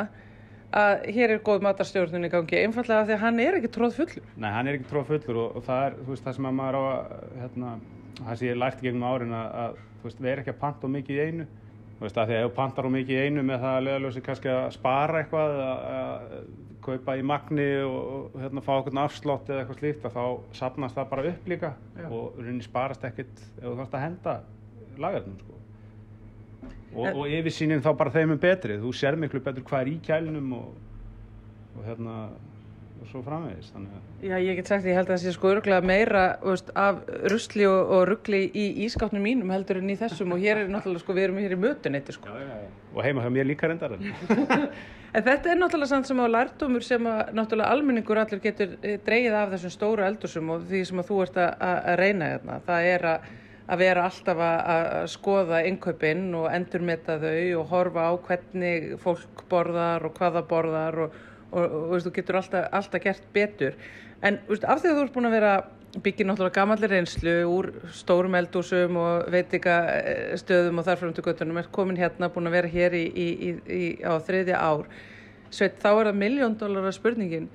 [0.72, 3.98] að hér er góð matarstjórnun í gangi einfallega af því að hann er ekki tróð
[4.00, 4.28] fullur.
[4.40, 6.80] Nei, hann er ekki tróð fullur og, og það er, veist, það sem að maður
[6.80, 7.74] á að, hérna,
[8.22, 11.20] það sem ég lært gegnum árin að, að veist, vera ekki að panta of mikið
[11.20, 11.48] í einu.
[12.02, 14.22] Þú veist, að því að ef pantar of mikið í einu með það að leðalösi
[14.26, 19.52] kannski að spara eitthvað, að, að kaupa í magni og, og hérna, fá eitthvað afslátt
[19.52, 22.08] eða eitthvað slíkt, þá sapnast það bara upp líka Já.
[22.08, 24.36] og rauninni sparast ekkit ef þú þarfst að henda
[25.02, 25.61] lagarnum, sko.
[26.94, 29.92] Og, En- og yfirsýnin þá bara þeim er betri, þú sér miklu betur hvað er
[29.94, 30.72] í kælinum og,
[31.78, 32.16] og hérna,
[33.02, 35.52] og svo framvegis, þannig að Já, ég get sagt, ég held að það sé sko
[35.56, 37.00] öruglega meira veist, af
[37.32, 41.02] rusli og, og ruggli í ískápnum mínum heldur en í þessum og hér er náttúrulega
[41.06, 42.36] sko, við erum hér í mötuneyti sko.
[42.94, 43.96] og heima hjá mér líka reyndar
[45.16, 49.00] en þetta er náttúrulega samt sem á lærdómur sem að náttúrulega almenningur allur getur eh,
[49.06, 52.30] dregið af þessum stóru eldursum og því sem að þú ert að, að að reyna
[52.36, 52.60] hérna.
[52.68, 53.32] Það er að,
[53.72, 60.08] að vera alltaf að, skoða innkaupinn og endurmeta þau og horfa á hvernig fólk borðar
[60.08, 61.20] og hvaða borðar og,
[61.52, 63.78] og, og veist, þú getur alltaf, alltaf gert betur.
[64.22, 65.54] En veist, af því að þú ert búin að vera
[65.92, 72.00] byggja náttúrulega gamallir reynslu úr stórum eldúsum og veitingastöðum og þarfram til göttunum er komin
[72.00, 74.86] hérna, búin að vera hér í, í, í, á þriðja ár
[75.52, 77.50] Sveit, þá er það miljón dólarar spurningin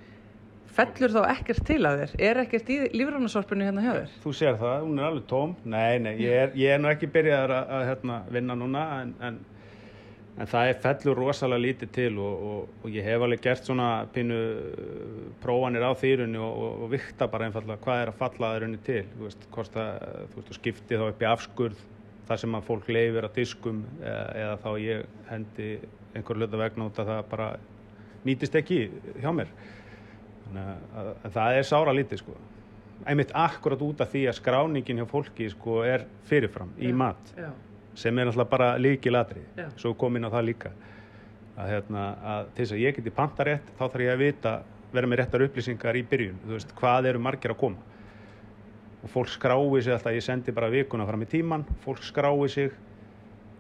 [0.77, 2.15] fellur þá ekkert til að þér?
[2.29, 4.15] Er ekkert í lífrannasorpinu hérna hjá þér?
[4.23, 5.53] Þú sér það, hún er alveg tóm.
[5.65, 9.13] Nei, nei, ég er, ég er nú ekki byrjaður að, að hérna, vinna núna en,
[9.29, 9.41] en,
[10.37, 13.91] en það er fellur rosalega lítið til og, og, og ég hef alveg gert svona
[14.15, 18.63] pínu uh, prófanir á þýrunni og, og, vikta bara einfallega hvað er að falla það
[18.67, 19.03] runni til.
[19.17, 19.93] Þú veist, það,
[20.33, 21.85] þú veist, skipti þá upp í afskurð
[22.27, 25.71] það sem að fólk leifir að diskum eða, eða þá ég hendi
[26.17, 27.49] einhver hluta vegna út að það bara
[28.27, 28.79] nýtist ekki
[29.23, 29.51] hjá mér
[30.55, 32.35] Að, að það er sára lítið sko.
[33.07, 37.51] Einmitt akkurat út af því að skráningin hjá fólki sko er fyrirfram í mat Já.
[37.99, 39.67] sem er náttúrulega bara líkilatri Já.
[39.77, 40.73] svo kom inn á það líka
[41.57, 44.55] að, hérna, að til þess að ég geti panta rétt þá þarf ég að vita,
[44.95, 47.95] vera með réttar upplýsingar í byrjun, þú veist, hvað eru margir að koma?
[49.05, 52.73] Og fólk skrái sig alltaf, ég sendi bara vikuna fram í tíman fólk skrái sig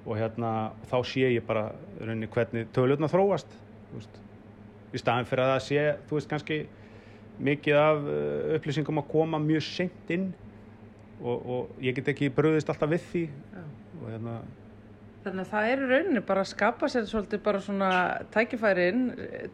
[0.06, 1.68] og hérna, þá sé ég bara
[2.00, 3.50] hvernig tölutna þróast
[3.90, 4.20] þú veist,
[4.96, 6.60] í staðin fyrir að það sé þú veist, kannski
[7.46, 10.30] mikið af uh, upplýsingum að koma mjög seint inn
[11.20, 13.26] og, og ég get ekki bröðist alltaf við því.
[14.00, 14.38] Og hérna
[15.26, 17.90] Þannig að það er í rauninni bara að skapa sér svolítið bara svona
[18.30, 19.00] tækifærin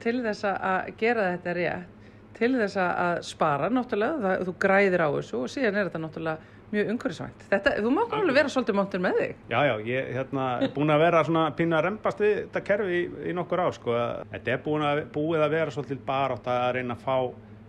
[0.02, 5.09] til þess að gera þetta rétt, til þess að spara náttúrulega, það, þú græðir á
[5.14, 7.44] þessu og síðan er þetta náttúrulega mjög umhverfisvænt.
[7.50, 9.40] Þetta, þú má alveg vera svolítið máttur með þig.
[9.52, 12.98] Já, já, ég hérna, er búin að vera svona pínu að rempast við þetta kerfi
[12.98, 13.96] í, í nokkur ár, sko.
[14.32, 17.16] Þetta er búin að, búið að vera svolítið barátt að reyna að fá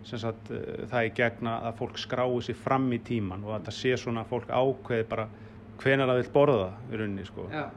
[0.04, 3.70] sem sagt, eh, það í gegna að fólk skrái sér fram í tíman og að
[3.70, 5.28] það sé svona fólk ákveði bara
[5.80, 7.48] hvenar það vil borða í rauninni, sko.
[7.52, 7.68] Já.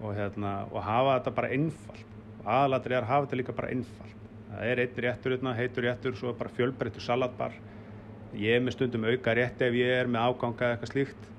[0.00, 2.02] Og, hérna, og hafa þetta bara einfalt.
[2.42, 4.12] Og aðalatri er að hafa þetta líka bara einfalt.
[4.46, 7.56] Það er einn réttur, hérna, heitur réttur, svo er bara fjölbreyttur salatbar.
[8.34, 11.30] Ég er með stundum auka rétti ef ég er með áganga eða eitthvað slíkt.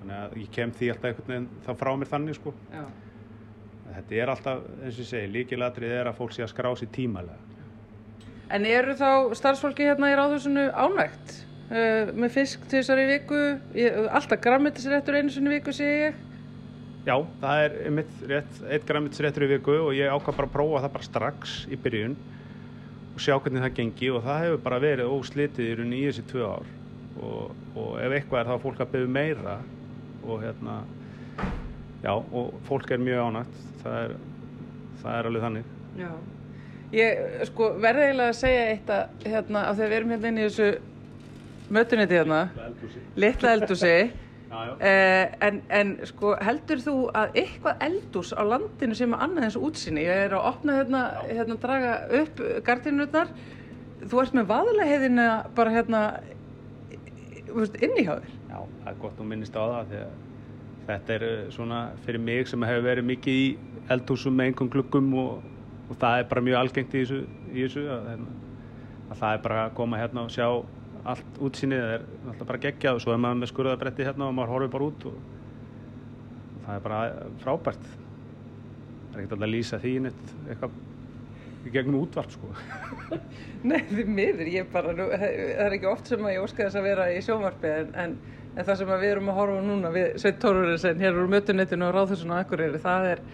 [0.00, 2.52] Þannig að ég kem því alltaf einhvern veginn þá frá mér þannig, sko.
[2.74, 2.84] Já.
[3.96, 6.92] Þetta er alltaf, eins og ég segi, líkilatrið er að fólk sé að skrá sér
[6.94, 7.40] tímalega.
[8.54, 11.40] En eru þá starfsfólki hérna í ráðhúsinu ánægt?
[11.66, 13.40] Uh, með fisk til þessari viku,
[13.74, 16.20] ég, alltaf grammetisréttur einu sinni viku sé ég.
[17.06, 20.80] Já, það er einmitt rétt, eitt græmitsréttur í viku og ég ákvað bara að prófa
[20.82, 22.16] það bara strax í byrjun
[23.16, 26.24] og sjá hvernig það gengi og það hefur bara verið óslitið í rauninni í þessi
[26.28, 26.66] tvö ár
[27.24, 29.54] og, og ef eitthvað er þá fólk að byggja meira
[30.26, 30.74] og hérna,
[32.02, 34.14] já, og fólk er mjög ánægt, það er,
[35.00, 35.72] það er alveg þannig.
[35.96, 36.10] Já.
[36.96, 40.42] Ég sko verði eiginlega að segja eitt að hérna að þegar við erum hérna inn
[40.42, 40.68] í þessu
[41.78, 42.42] mötuniti hérna,
[43.16, 44.25] litla já.
[44.52, 49.58] Eh, en, en sko heldur þú að eitthvað eldús á landinu sem er annað eins
[49.58, 53.32] útsinni, ég er að opna hérna, hérna draga upp gardinutnar,
[54.04, 56.04] þú ert með vaðalaheiðina bara hérna
[57.56, 58.32] inni hjá þér.
[58.50, 60.14] Já, það er gott að minnist á það því að
[60.86, 63.46] þetta er eh, svona fyrir mig sem hefur verið mikið í
[63.92, 65.44] eldhúsum með einhverjum gluggum og,
[65.90, 67.20] og það er bara mjög algengt í þessu,
[67.52, 68.34] í þessu að, hérna,
[69.10, 70.48] að það er bara að koma hérna og sjá
[71.12, 74.52] allt útsýnið er alltaf bara geggjað og svo er maður með skurðabretti hérna og maður
[74.54, 75.16] horfir bara út og,
[76.66, 77.00] það er bara
[77.44, 77.88] frábært.
[77.88, 80.78] Það er ekkert alltaf að lýsa því neitt eitthvað
[81.66, 82.52] í gegnum útvarp sko.
[83.70, 85.26] Nei, því miður, ég bara, nú, það
[85.66, 88.16] er ekki oft sem að ég óska þess að vera í sjónvarpi en, en,
[88.54, 91.96] en það sem við erum að horfa núna við Sveit Tórurinsson, hér úr mötunettinu og
[91.96, 93.24] Ráðhúsinu og Akureyri, það er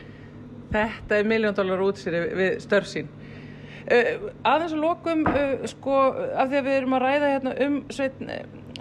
[0.73, 3.11] þetta er miljón dólar útsýri við störf sín.
[3.11, 3.22] uh,
[3.89, 6.01] aðeins að lokum uh, sko,
[6.39, 8.21] af því að við erum að ræða hérna um Sveit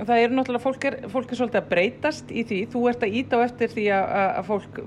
[0.01, 3.17] það er náttúrulega fólk er, fólk er svolítið að breytast í því, þú ert að
[3.21, 4.81] íta á eftir því að, að fólk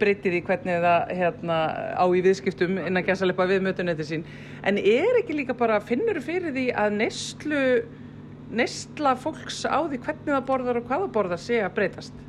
[0.00, 1.58] breyti því hvernig það hérna,
[1.94, 4.24] á í viðskiptum innan gæsalepa við mötunetti sín.
[4.66, 7.60] En er ekki líka bara, finnur fyrir því að neyslu
[8.54, 12.20] neysla fólks á því hvernig það borðar og hvað það borðar sé að breytast?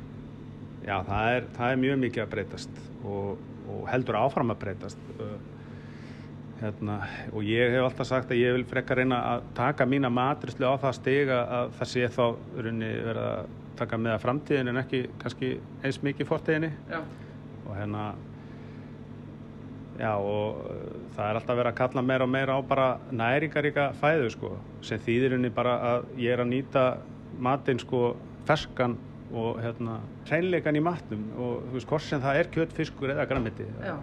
[0.86, 5.02] Já, það er, það er mjög mikið að breytast og, og heldur áfram að breytast
[6.60, 7.00] hérna,
[7.32, 10.74] og ég hef alltaf sagt að ég vil frekka reyna að taka mína matrislu á
[10.80, 12.24] það stiga að það sé þá
[12.66, 15.50] runni verið að taka með að framtíðin en ekki kannski
[15.84, 16.72] eins mikið fortíðinni.
[16.88, 17.00] Já,
[17.66, 18.06] og hérna
[19.96, 20.80] já og uh,
[21.16, 24.54] það er alltaf verið að kalla meira og meira á bara næringaríka fæðu sko
[24.84, 26.86] sem þýðir henni bara að ég er að nýta
[27.40, 28.10] matinn sko
[28.48, 28.96] ferskan
[29.36, 31.24] og hérna hreinleikan í matnum.
[31.36, 33.96] Og þú veist hvort sem það er kjött, fiskur eða grammiti já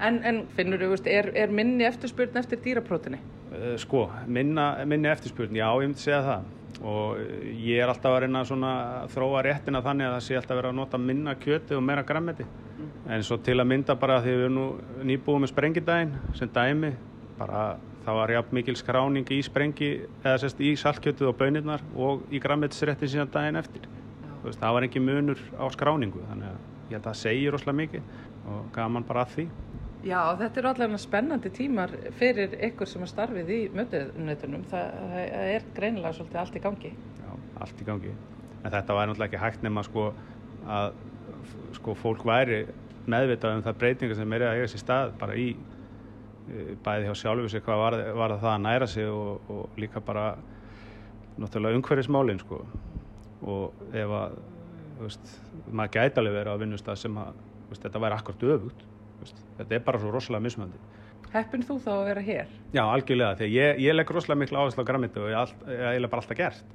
[0.00, 3.20] En, en finnur þú, er, er minni eftirspurn eftir dýraprótini?
[3.50, 6.48] Uh, sko, minna, minni eftirspurn, já, ég myndi segja það.
[6.80, 10.60] Og uh, ég er alltaf að reyna að þróa réttina þannig að það sé alltaf
[10.60, 12.48] verið að nota minna kjöti og meira grammeti
[13.10, 14.66] en svo til að mynda bara því við erum nú
[15.08, 16.92] nýbúið með sprengidaginn sem dæmi
[17.38, 17.62] bara
[18.04, 19.90] það var jafn mikil skráning í sprengi
[20.22, 23.88] eða sérst í saltkjötið og bönirnar og í grammetisréttin síðan daginn eftir.
[24.44, 27.80] Veist, það var ekki munur á skráningu þannig að ég held að það segir rosalega
[27.82, 28.14] mikið
[28.50, 29.46] og gaman bara að því
[30.00, 34.62] Já, þetta eru allavega spennandi tímar fyrir ykkur sem er starfið í mötunetunum.
[34.70, 36.92] Það, það er greinilega svolítið allt í gangi.
[37.20, 37.32] Já,
[37.64, 38.12] allt í gangi.
[38.60, 40.06] En þetta væri náttúrulega ekki hægt nema sko
[40.68, 40.94] að
[41.76, 42.62] sko fólk væri
[43.10, 47.16] meðvitað um það breytingar sem er að eiga sér stað bara í e, bæði hjá
[47.22, 50.26] sjálfu sig hvað var, var það að næra sig og, og líka bara
[51.40, 52.60] náttúrulega umhverfismálin sko
[53.48, 54.38] og ef að
[55.00, 55.34] veist,
[55.70, 57.38] maður gæti alveg verið á vinnustaf sem að
[57.70, 58.88] veist, þetta væri akkurat öfugt þú veist,
[59.58, 60.80] þetta er bara svo rosalega mismöndi
[61.30, 62.54] Heppin þú þá að vera hér?
[62.74, 66.10] Já, algjörlega, því ég, ég legg rosalega miklu áherslu á grammiti og ég hef eiginlega
[66.10, 66.72] bara alltaf gert.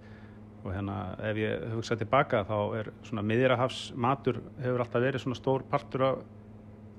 [0.64, 0.96] Og hérna
[1.28, 6.06] ef ég hugsa tilbaka þá er svona miðjarahafs matur hefur alltaf verið svona stór partur
[6.08, 6.22] af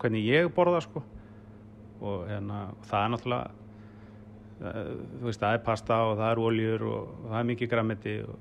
[0.02, 1.02] hvernig ég borða sko.
[2.04, 3.48] Og hérna og það er náttúrulega
[4.60, 7.72] uh, þú veist það er pasta og það er oljur og, og það er mikið
[7.72, 8.36] grammiti og,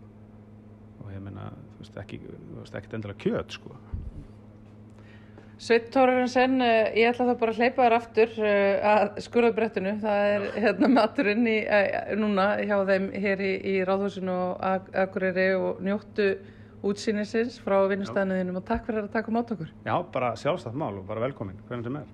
[1.05, 2.21] og ég meina þú veist ekki,
[2.67, 3.79] ekkert endilega kjöt sko
[5.55, 9.93] Sveit Tórarensen, ég ætla það bara að hleypa þér aftur uh, að skurðabrettinu.
[10.01, 14.91] Það er hérna maturinn í, uh, núna hjá þeim hér í, í Ráðhúsinu og Ak
[15.05, 16.33] Akureyri og njóttu
[16.85, 19.71] útsýnisins frá vinnustæðinuðinum og takk fyrir að taka mát okkur.
[19.87, 22.13] Já, bara sjálfstætt mál og bara velkomin, hvernig sem er.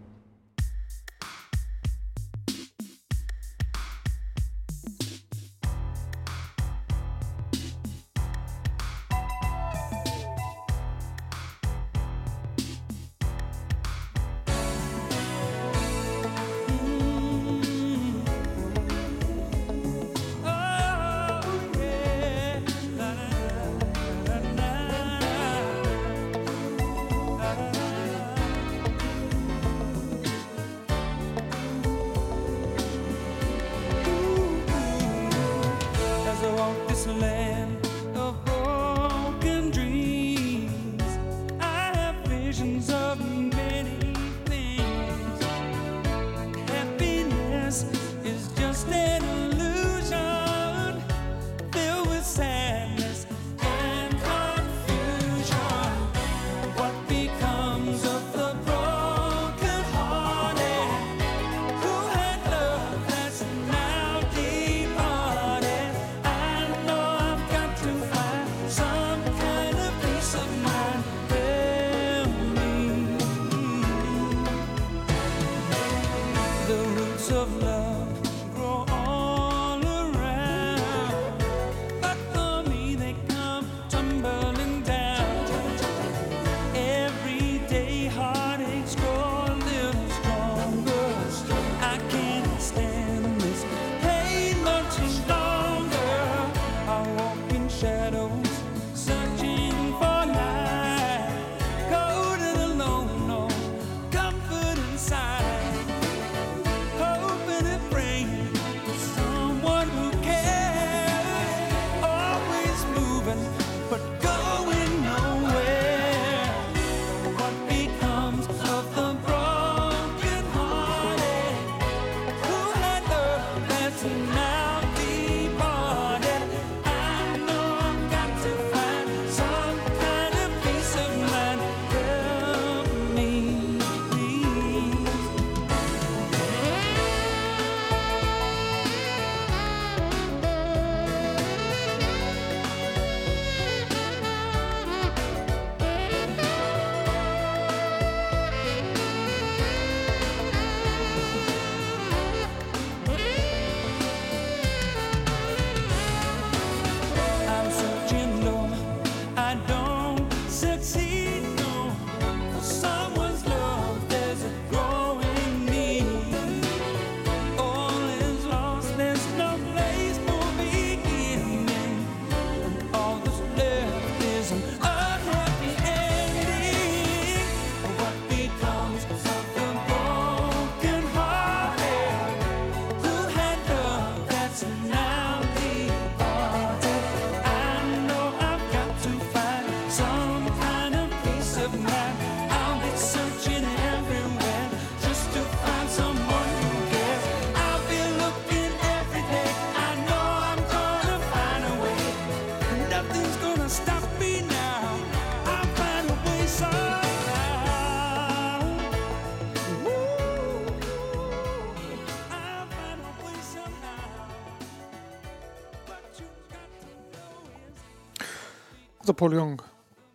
[219.22, 219.60] Paul Young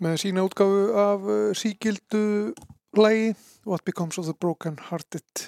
[0.02, 2.50] með sína útgáfu af uh, síkildu
[2.98, 3.28] lægi
[3.62, 5.44] What Becomes of the Broken Hearted.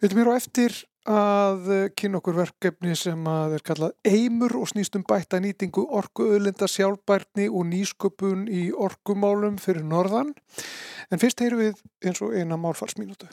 [0.00, 4.56] Við viljum hér á eftir að uh, kynna okkur verkefni sem að er kallað eimur
[4.62, 10.32] og snýst um bætta nýtingu orkuöðlinda sjálfbærni og nýsköpun í orkumálum fyrir norðan.
[11.12, 13.28] En fyrst heyrum við eins og eina málfarsmínútu.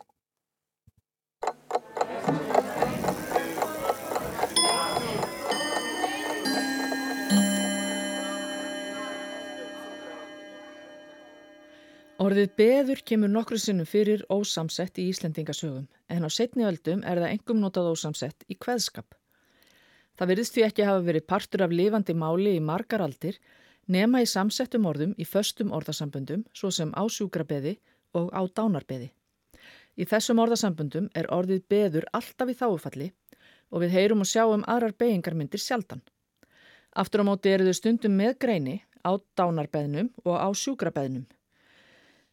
[12.29, 17.31] Orðið beður kemur nokkru sinnum fyrir ósamsett í Íslendingasögum en á setni öldum er það
[17.31, 19.15] engum notað ósamsett í kveðskap.
[20.13, 23.39] Það virðist því ekki hafa verið partur af lifandi máli í margar aldir
[23.95, 27.73] nema í samsettum orðum í föstum orðasamböndum svo sem á sjúkrabeði
[28.19, 29.09] og á dánarbeði.
[29.97, 33.09] Í þessum orðasamböndum er orðið beður alltaf í þáufalli
[33.71, 36.05] og við heyrum og sjáum aðrar beigingarmyndir sjaldan.
[36.93, 41.25] Aftur á móti eru þau stundum með greini á dánarbeðnum og á sjúkrabeðnum.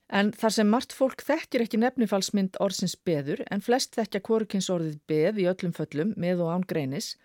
[0.08, 5.00] En þar sem margt fólk þekkir ekki nefnifalsmynd orðsins beður en flest þekkja hvorukins orðið
[5.10, 7.16] beð í öllum föllum með og án greinis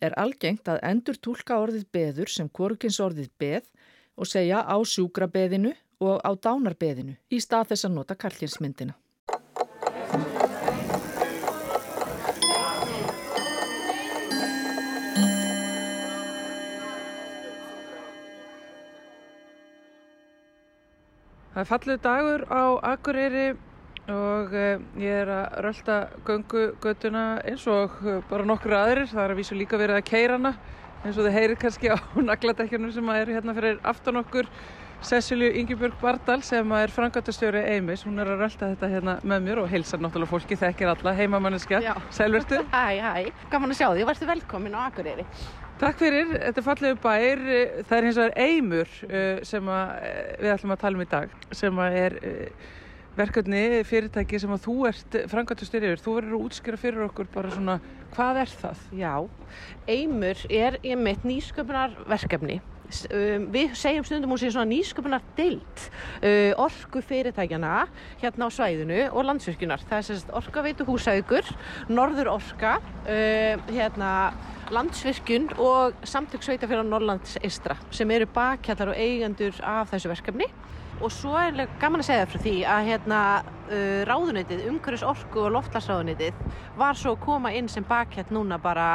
[0.00, 3.68] er algengt að endur tólka orðið beður sem hvorukins orðið beð
[4.16, 8.96] og segja á sjúkrabeðinu og á dánarbeðinu í stað þess að nota kallkinsmyndina.
[21.60, 23.48] Það er fallið dagur á Akureyri
[24.08, 29.10] og uh, ég er að rölda göngugötuna eins og uh, bara nokkur aðrir.
[29.10, 30.54] Það er að vísu líka verið að keira hana
[31.04, 32.00] eins og þið heyrir kannski á
[32.30, 34.48] nagladekkjunum sem eru hérna fyrir aftan okkur.
[35.04, 39.60] Cecilju Ingebjörg Bardal sem er frangatastjóri Eimis, hún er að rölda þetta hérna með mér
[39.66, 41.92] og heilsar náttúrulega fólki, þekkir alla, heimamanneskja, Já.
[42.08, 42.64] sælvertu.
[42.72, 45.28] Hæ, hæ, gaman að sjá því, varstu velkomin á Akureyri.
[45.80, 47.40] Takk fyrir, þetta er fallegu bær,
[47.88, 51.30] það er hins vegar Eimur uh, sem eh, við ætlum að tala um í dag,
[51.56, 52.66] sem er uh,
[53.16, 57.52] verkefni, fyrirtæki sem að þú ert frangatastjóri yfir, þú verður að útskýra fyrir okkur bara
[57.54, 57.78] svona,
[58.12, 58.82] hvað er það?
[59.00, 59.14] Já,
[59.96, 62.58] Eimur er ég mitt nýsköpunar verkefni.
[62.60, 65.84] Um, við segjum stundum hún sé svona nýsköpunar deilt
[66.22, 67.86] uh, orku fyrirtækjana
[68.22, 69.84] hérna á svæðinu og landsvirkjunar.
[69.88, 71.46] Það er sérst orkaveitu húsaukur,
[71.88, 74.10] norður orka, uh, hérna
[74.70, 80.50] landsvirkjun og samtök sveitafélag Norrlands Eistra sem eru bakkjallar og eigendur af þessu verkefni.
[81.00, 83.22] Og svo er gaman að segja frá því að hérna,
[83.70, 86.44] uh, ráðuneytið, umhverfis orku og loftlagsráðuneytið
[86.76, 88.90] var svo að koma inn sem bakkjall núna bara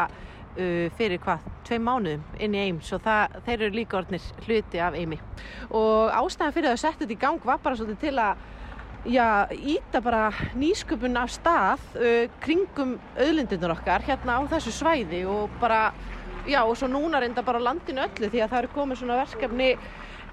[0.56, 4.82] uh, fyrir hvað, tvei mánuðum inn í eim svo það, þeir eru líka orðnir hluti
[4.84, 5.20] af eimi.
[5.70, 8.43] Og ástæðan fyrir að setja þetta í gang var bara svolítið til að
[9.06, 10.24] já, íta bara
[10.58, 15.93] nýsköpun af stað uh, kringum auðlindunar okkar hérna á þessu svæði og bara,
[16.49, 19.76] já og svo núna reynda bara landinu öllu því að það eru komið svona verkefni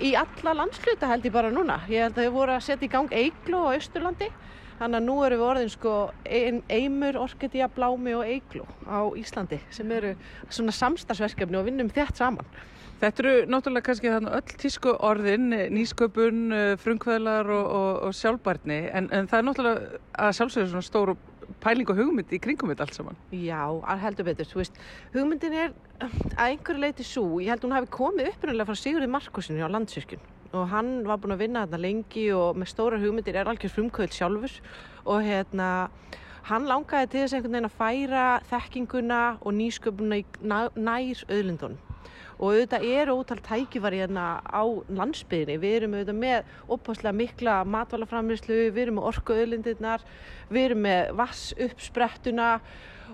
[0.02, 1.82] í alla landsluta held ég bara núna.
[1.90, 4.30] Ég held að þau voru að setja í gang Eiglu á Austurlandi
[4.82, 5.90] Þannig að nú erum við orðin sko
[6.26, 10.16] ein, Eimur, Orkidía, Blámi og Eiglu á Íslandi sem eru
[10.50, 12.48] svona samstagsverkefni og vinnum þétt saman.
[12.98, 18.80] Þetta eru náttúrulega kannski þannig öll tísku orðin, nýsköpun, eh, frumkvöðlar og, og, og sjálfbærni
[18.90, 21.16] en, en það er náttúrulega að sjálfsögja svona stóru
[21.62, 23.24] pæling og hugmynd í kringum þetta allt saman.
[23.38, 27.78] Já, að heldur betur, þú veist, hugmyndin er að einhverju leiti svo, ég held hún
[27.78, 31.80] hafi komið upprunalega frá Sigurði Markusinni á landsvirkjun og hann var búinn að vinna þarna
[31.80, 34.58] lengi og með stórar hugmyndir er algjör frumkvöld sjálfur.
[35.08, 35.68] Og hérna
[36.48, 41.80] hann langaði til þess einhvern veginn að færa þekkinguna og nýsköpuna í nær auðlindunum.
[42.42, 48.56] Og auðvitað eru ótal tækifæri hérna á landsbyðinni, við erum auðvitað með opaslega mikla matvælaframlýslu,
[48.74, 50.02] við erum með orku auðlindirnar,
[50.50, 52.48] við erum með vass uppsprettuna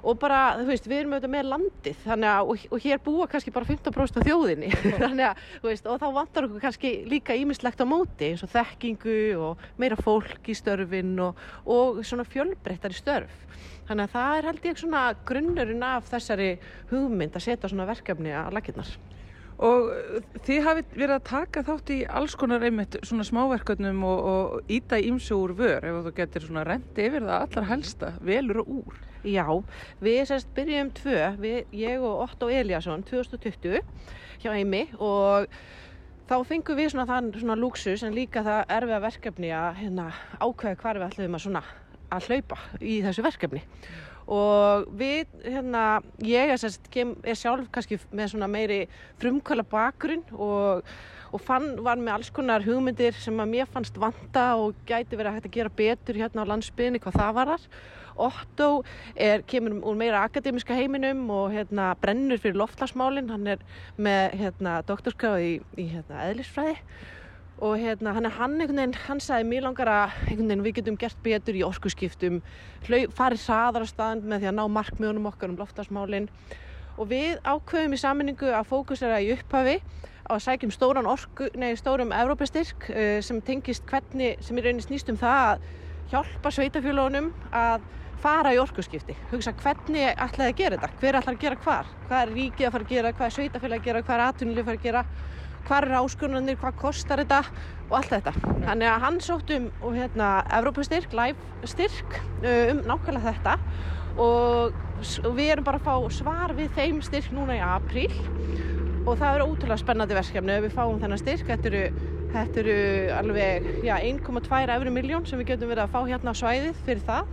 [0.03, 3.55] og bara, þú veist, við erum auðvitað með landið að, og, og hér búa kannski
[3.55, 4.70] bara 15% af þjóðinni.
[5.28, 9.18] Að, veist, og þá vantar okkur kannski líka ímislegt á móti eins og þekkingu
[9.49, 13.44] og meira fólk í störfin og, og svona fjölbreyttari störf.
[13.88, 16.51] Þannig að það er held ég svona grunnurinn af þessari
[16.90, 18.96] hugmynd að setja svona verkefni að lakirnar
[19.59, 24.20] Og uh, þið hafið verið að taka þátt í alls konar einmitt svona smáverkefnum og,
[24.32, 28.62] og íta ímsu úr vör ef þú getur svona rendi yfir það allar helsta, velur
[28.62, 29.01] og úr.
[29.26, 29.46] Já,
[30.04, 33.80] við sérst byrjum tvö, við, ég og Otto Eliasson 2020
[34.44, 35.48] hjá Eimi og
[36.28, 40.78] þá fengum við svona þann svona lúksus en líka það erfiða verkefni að hérna, ákveða
[40.82, 41.64] hvar við ætlum að svona
[42.14, 43.64] að hlaupa í þessu verkefni
[44.28, 45.84] og við, hérna,
[46.22, 48.82] ég er, sérst, kem, er sjálf kannski með svona meiri
[49.22, 50.84] frumkvæla bakgrunn og,
[51.32, 55.38] og fann, var með alls konar hugmyndir sem að mér fannst vanta og gæti verið
[55.38, 57.64] hægt að gera betur hérna á landsbyðinni hvað það varar.
[58.18, 58.82] Otto
[59.14, 63.62] er, kemur úr meira akademiska heiminum og hérna, brennur fyrir loftlagsmálinn, hann er
[63.96, 66.76] með hérna, doktorskráð í, í hérna, eðlisfræði.
[67.58, 71.58] Og hérna, hann, er- hann, veginn, hann sagði mér langar að við getum gert betur
[71.58, 72.42] í orkuskiptum,
[72.86, 76.28] hlau, farið staðan með því að ná markmiðunum okkar um loftlagsmálinn
[76.98, 79.76] og við ákveðum í sammenningu að fókusera í upphafi
[80.26, 84.84] á að sækjum stóran orku, nei, stórum Evrópastyrk uh, sem tengist hvernig, sem í rauninni
[84.84, 85.68] snýst um það að
[86.12, 87.86] hjálpa sveitafélónum að
[88.22, 92.22] fara í orkuskipti, hugsa hvernig ætlaði að gera þetta, hver ætlar að gera hvar, hvað
[92.22, 94.70] er ríkið að fara að gera, hvað er sveitafélag að gera, hvað er atvinnulíf að
[94.70, 95.04] fara að gera,
[95.68, 97.40] hvað er áskonunir, hvað kostar þetta?
[97.88, 98.32] Og allt þetta.
[98.66, 103.56] Þannig að hann sótt um hérna Evrópustyrk, live styrk uh, um nákvæmlega þetta.
[104.18, 108.10] Og og við erum bara að fá svar við þeim styrk núna í apríl.
[109.06, 111.46] Og það eru ótrúlega spennandi verkefni ef við fáum þennan styrk.
[111.48, 111.82] Þetta eru,
[112.34, 112.78] þetta eru
[113.18, 117.04] alveg já, 1,2 efri miljón sem við getum verið að fá hérna á svæðið fyrir
[117.06, 117.30] það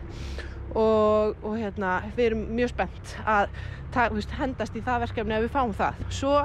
[1.26, 3.50] og, og hérna, við erum mjög spennt að
[3.96, 6.00] ta, veist, hendast í það verkefni ef við fáum það.
[6.14, 6.38] Svo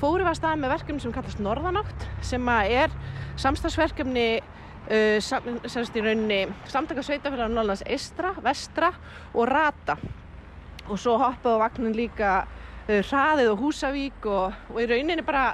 [0.00, 2.96] fórum við að staða með verkefni sem kallast Norðanátt sem að er
[3.38, 8.92] samstagsverkefni uh, sam, semst í rauninni samtaka sveitafélag Norðlands Eistra, Vestra
[9.34, 9.98] og Rata
[10.88, 15.50] og svo hoppaði á vagnin líka uh, hraðið og Húsavík og, og í rauninni bara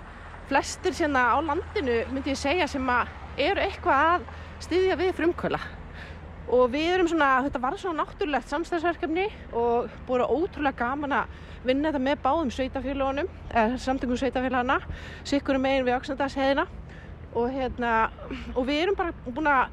[0.48, 3.12] flestir sérna á landinu myndi ég segja sem að
[3.48, 4.28] eru eitthvað að
[4.64, 5.60] styðja við frumkvöla
[6.52, 9.24] og við erum svona, þetta var svona náttúrulegt samstæðsverkefni
[9.56, 14.78] og búið ótrúlega gaman að vinna þetta með báðum sveitafélagunum, eða samtökum sveitafélagana,
[15.24, 16.66] sikkurum megin við Öxnadalsheiðina.
[17.34, 17.94] Og hérna,
[18.54, 19.72] og við erum bara búin að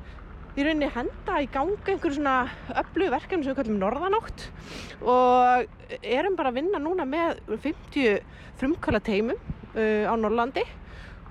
[0.57, 2.36] í rauninni henda í ganga einhverju svona
[2.82, 4.47] öflugu verkefni sem við kallum Norðanátt.
[5.03, 8.24] Og erum bara að vinna núna með 50
[8.59, 9.38] frumkvæla teimum
[9.76, 10.65] uh, á Norrlandi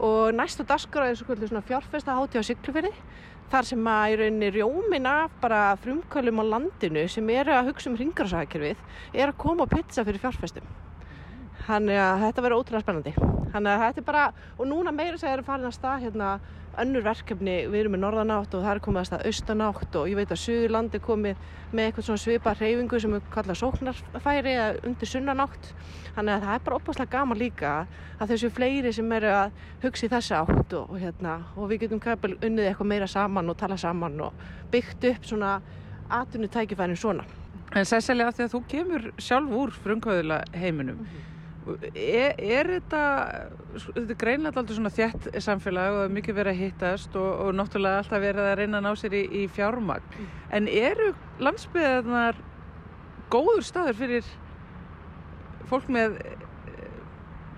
[0.01, 2.93] og næstu dagskrá er svona fjárfesta hátíð á Siglufirði
[3.51, 7.91] þar sem að í rauninni rjómin af bara frumkvölum á landinu sem eru að hugsa
[7.91, 10.71] um ringarsækjörfið er að koma á pizza fyrir fjárfestum
[11.71, 13.13] Þannig að þetta verður ótrúlega spennandi.
[13.53, 14.23] Þannig að þetta er bara,
[14.57, 16.31] og núna meira segja er farin að stað hérna
[16.79, 20.19] önnur verkefni, við erum með norðanátt og það er komið að stað austanátt og ég
[20.21, 21.41] veit að Suðurland er komið
[21.73, 25.73] með eitthvað svona svipa hreyfingu sem við kalla sóknarfæri eða undir sunnanátt.
[26.15, 27.75] Þannig að það er bara opaslega gaman líka
[28.21, 31.85] að þessu fleiri sem eru að hugsa í þessa átt og, og, hérna, og við
[31.85, 35.59] getum kapil unnið eitthvað meira saman og tala saman og byggt upp svona
[36.11, 37.27] atvinnutækifærin svona.
[37.71, 41.05] En því að þú kemur sjálf úr frumkvöðula heiminum,
[41.95, 43.03] er, er þetta,
[43.77, 48.03] þetta er greinlega alltaf svona þjætt samfélag og mikið verið að hittast og, og náttúrulega
[48.05, 50.21] alltaf verið að reyna að ná sér í, í fjármagn.
[50.57, 51.11] En eru
[51.43, 52.41] landsbyðarnar
[53.31, 54.31] góður staður fyrir
[55.71, 56.19] fólk með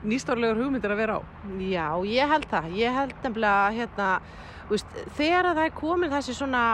[0.07, 1.21] nýstárlegar hugmyndir að vera á?
[1.63, 2.73] Já, ég held það.
[2.79, 4.09] Ég held nefnilega, hérna,
[4.71, 6.65] veist, þegar að það er komin þessi svona,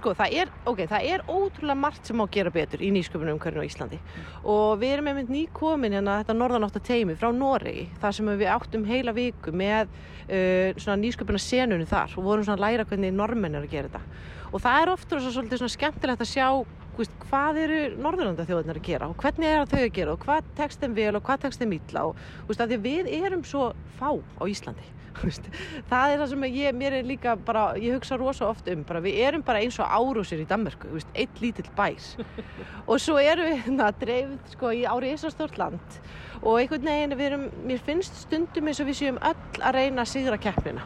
[0.00, 3.64] sko, það er, ok, það er ótrúlega margt sem má gera betur í nýsköpunum umhverfinu
[3.64, 3.98] á Íslandi.
[4.42, 8.86] Og við erum einmitt nýkomin hérna þetta norðanátta teimi frá Noregi, þar sem við áttum
[8.88, 13.58] heila viku með uh, svona nýsköpuna senunum þar og vorum svona að læra hvernig normenn
[13.58, 14.32] er að gera þetta.
[14.54, 16.48] Og það er ofta svo, svolítið svona skemmtilegt að sjá
[16.94, 20.20] þú veist, hvað eru Norðurlanda þjóðunar að gera og hvernig er þau að gera og
[20.22, 23.72] hvað tekst þeim vel og hvað tekst þeim illa og að að við erum svo
[23.98, 24.86] fá á Íslandi.
[25.90, 29.02] það er það sem ég, mér er líka bara, ég hugsa rosa oft um bara,
[29.04, 32.10] við erum bara eins og árúsir í Danmörku eitt lítill bær.
[32.90, 35.98] Og svo erum við hérna dreifð sko, í ári Ísastort land.
[36.42, 40.04] Og einhvern veginn við erum, mér finnst stundum eins og við séum öll að reyna
[40.04, 40.84] að sigra keppnina.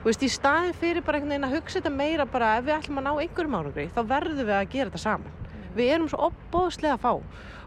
[0.00, 2.76] Þú veist, í staðin fyrir bara einhvern veginn að hugsa þetta meira bara ef við
[2.78, 5.48] ætlum að ná einhverjum árangri þá verðum við að gera þetta saman.
[5.76, 7.10] Við erum svo opbóðslega fá.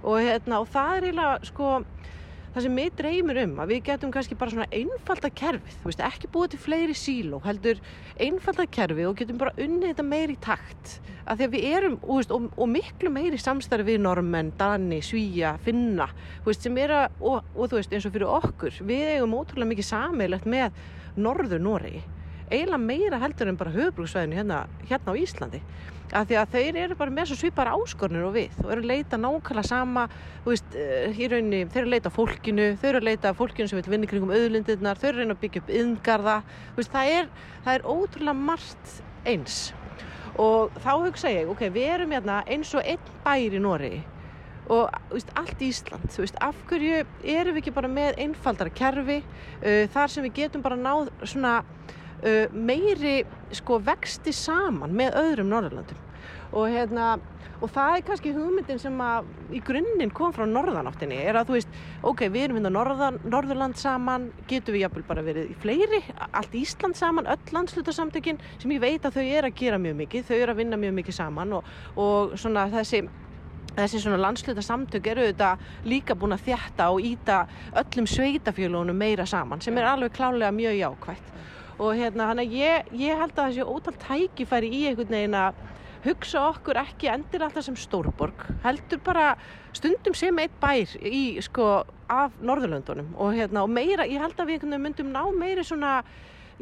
[0.04, 1.68] Og, hérna, og það er eiginlega sko
[2.54, 6.04] það sem mig dreymir um að við getum kannski bara svona einfalda kerfið, þú veist,
[6.08, 7.82] ekki búið til fleiri síló, heldur
[8.22, 10.98] einfalda kerfið og getum bara unnið þetta meiri takt.
[11.24, 15.00] Að því að við erum, og, veist, og, og miklu meiri samstarfi við normenn, dani,
[15.06, 16.10] svíja, finna,
[16.44, 19.38] þú veist, sem er að, og, og þú veist, eins og fyrir okkur, við eigum
[19.40, 20.84] ótrúlega mikið sammeilegt með
[21.16, 22.04] norður Noregi
[22.54, 25.62] eiginlega meira heldur en bara höfubrúksvæðinu hérna, hérna á Íslandi
[26.14, 28.90] af því að þeir eru bara með svo svipar áskornir og við og eru að
[28.92, 30.06] leita nákvæmlega sama
[30.46, 33.82] veist, eh, í rauninni, þeir eru að leita fólkinu þeir eru að leita fólkinu sem
[33.82, 36.38] vil vinna kringum auðlindirnar, þeir eru að reyna að byggja upp yðngarða
[36.78, 37.14] það
[37.64, 38.96] það er ótrúlega margt
[39.26, 39.60] eins.
[40.42, 44.02] Og þá hugsa ég, ok, við erum hérna eins og einn bær í Noregi
[44.72, 47.02] og veist, allt Ísland, þú veist, af hverju
[47.34, 51.58] erum við ekki bara með einfaldara kerfi uh, þar sem við getum bara náð svona
[52.54, 53.22] meiri
[53.52, 56.10] sko vexti saman með öðrum Norðurlandum
[56.54, 57.16] og hérna
[57.64, 61.56] og það er kannski hugmyndin sem að í grunninn kom frá norðanáttinni er að þú
[61.56, 66.02] veist, ok, við erum hérna norðan, Norðurland saman, getum við jafnvel bara verið í fleiri,
[66.26, 70.26] allt Ísland saman öll landslutasamtökin sem ég veit að þau er að gera mjög mikið,
[70.28, 73.06] þau eru að vinna mjög mikið saman og, og svona þessi
[73.74, 77.40] þessi svona landsluta samtök eru auðvitað líka búin að þjætta og íta
[77.82, 81.32] öllum sveitafjöluunum meira saman sem er alveg klálega mjög jákvætt
[81.84, 85.64] og hérna hann að ég, ég held að þessi ótal tækifæri í einhvern veginn að
[86.04, 89.34] hugsa okkur ekki endir alltaf sem stórborg heldur bara
[89.76, 91.68] stundum sem eitt bær í sko
[92.12, 93.14] af Norðurlöndunum.
[93.18, 96.02] Og hérna og meira, ég held að við einhvern veginn myndum ná meiri svona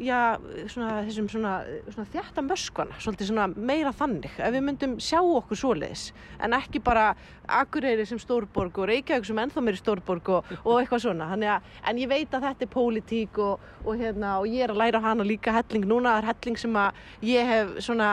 [0.00, 0.38] já,
[0.72, 1.52] svona, þessum svona,
[1.90, 6.08] svona þjætta möskvana, svolítið svona meira þannig, ef við myndum sjá okkur svoleiðis,
[6.42, 7.12] en ekki bara
[7.52, 12.00] Akureyri sem stórborg og Reykjavík sem ennþá meiri stórborg og, og eitthvað svona, að, en
[12.00, 15.26] ég veit að þetta er pólitík og, og hérna, og ég er að læra hana
[15.26, 15.84] líka helling.
[15.90, 18.12] Núna, það er helling sem að ég hef svona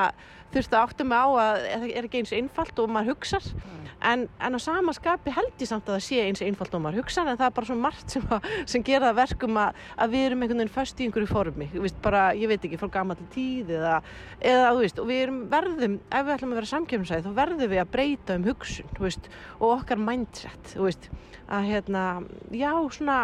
[0.53, 3.51] þurfti að átta mig á að það er ekki eins einfalt og maður hugsar.
[3.99, 7.01] En, en á sama skapi held ég samt að það sé eins einfalt og maður
[7.01, 10.23] hugsar en það er bara svona margt sem, að, sem gera verkum að, að við
[10.29, 11.67] erum einhvern veginn föst í einhverju formi.
[11.73, 13.97] Veist, bara, ég veit ekki, frá gammal tíð eða,
[14.53, 17.83] eða veist, og við erum verðum ef við ætlum að vera samkjöfnsæði þá verðum við
[17.83, 19.29] að breyta um hugsun veist,
[19.59, 20.73] og okkar mindset
[21.49, 22.05] að hérna
[22.55, 23.19] já, svona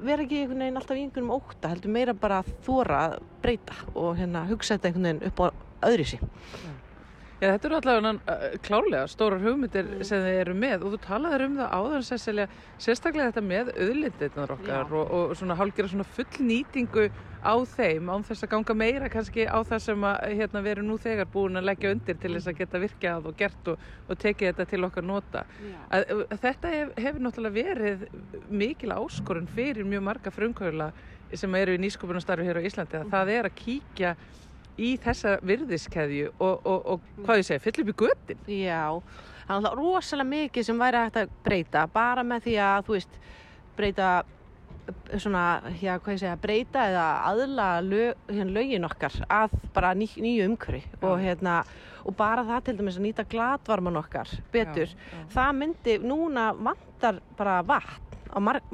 [0.00, 3.76] vera ekki einhvern veginn alltaf í einhvernum óta, heldur meira bara að þóra að breyta
[3.94, 6.20] og hérna hugsa þetta einhvern veginn upp á öðri sí.
[7.40, 11.54] Já, þetta eru allavega klárlega stórar hugmyndir sem þið eru með og þú talaður um
[11.56, 12.44] það áður Cecilia,
[12.76, 17.06] sérstaklega þetta með auðlindirnar okkar og, og svona hálfgera svona full nýtingu
[17.40, 20.90] á þeim án þess að ganga meira kannski á það sem að hérna, við erum
[20.90, 24.20] nú þegar búin að leggja undir til þess að geta virkjað og gert og, og
[24.20, 25.44] tekið þetta til okkar nota.
[25.88, 26.12] Að,
[26.44, 28.04] þetta hef, hefur náttúrulega verið
[28.52, 30.90] mikil áskorun fyrir mjög marga frumkvöla
[31.32, 34.14] sem eru í nýsköpunastarfi hér á Íslandi að það er að kíkja
[34.78, 38.42] í þessa virðiskeðju og, og, og hvað ég segi, fyll upp í göttin.
[38.60, 38.82] Já,
[39.46, 42.96] það er alltaf rosalega mikið sem væri hægt að breyta bara með því að, þú
[42.98, 43.18] veist,
[43.76, 44.10] breyta
[45.20, 45.44] svona,
[45.78, 50.48] já, hvað ég segja, breyta eða aðla lög, hérna, lögin okkar að bara ný, nýju
[50.50, 51.60] umhverfi og hérna,
[52.08, 55.24] og bara það til dæmis að nýta glatvarman okkar betur, Já, já.
[55.36, 58.09] það myndi, núna vantar bara vatn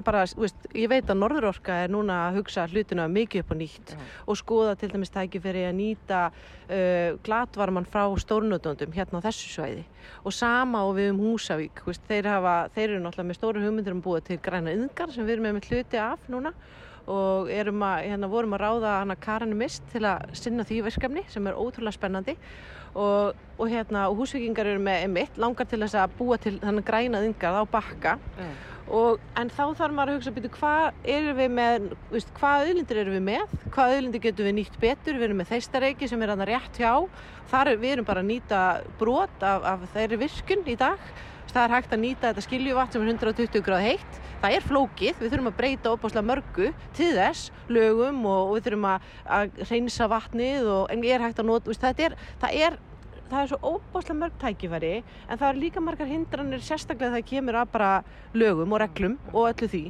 [0.04, 3.92] bara, veist, ég veit að Norðurorka er núna að hugsa hlutina mikið upp á nýtt
[3.94, 3.98] Já.
[4.26, 9.84] og skoða til dæmis tækifæri að nýta uh, glatvarman frá stórnötundum hérna á þessu svæði.
[10.24, 13.96] Og sama og við um Húsavík veist, þeir, hafa, þeir eru náttúrulega með stóru hugmyndir
[13.96, 16.54] um búið til græna yðngar sem við erum með hluti af núna
[17.07, 21.22] og erum að, hérna, vorum að ráða hana Karinu Mist til að sinna því verkefni
[21.30, 22.34] sem er ótrúlega spennandi.
[22.96, 26.86] Og, og, hérna, og húsvíkingar eru með mitt langar til þess að búa til þannig
[26.88, 28.14] græna yðngar á bakka
[28.87, 33.01] Og, en þá þarf maður að hugsa býtu hvað erum við með, veist, hvað auðlindir
[33.03, 36.32] erum við með, hvað auðlindir getum við nýtt betur, við erum með þeistareiki sem er
[36.32, 36.93] hann rétt hjá,
[37.51, 38.61] þar er, við erum bara að nýta
[39.01, 41.11] brot af, af þeirri virkun í dag,
[41.57, 45.20] það er hægt að nýta þetta skiljuvatn sem er 120 gráð heitt, það er flókið,
[45.22, 49.07] við þurfum að breyta opáslega mörgu til þess, lögum og, og við þurfum að,
[49.39, 52.78] að reynsa vatnið og en er hægt að nota, veist, þetta er, það er
[53.30, 57.60] það er svo óbáslega mörg tækifæri en það eru líka margar hindranir sérstaklega það kemur
[57.60, 57.90] að bara
[58.34, 59.82] lögum og reglum og öllu því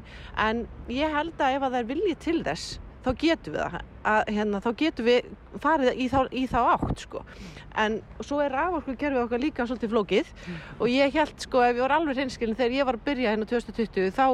[0.47, 3.74] en ég held að ef að það er viljið til þess þá getum við það
[4.11, 5.28] að, hérna, þá getum við
[5.62, 7.22] farið í þá, í þá átt sko.
[7.78, 10.32] en svo er raforku kerfið okkar líka svolítið flókið
[10.80, 13.51] og ég held sko ef ég var alveg hreinskilin þegar ég var að byrja hérna
[13.53, 14.26] 2020 þá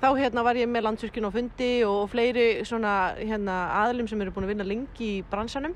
[0.00, 4.32] Þá hérna var ég með landsvirkjun á fundi og fleiri svona hérna aðlum sem eru
[4.32, 5.74] búin að vinna lengi í bransanum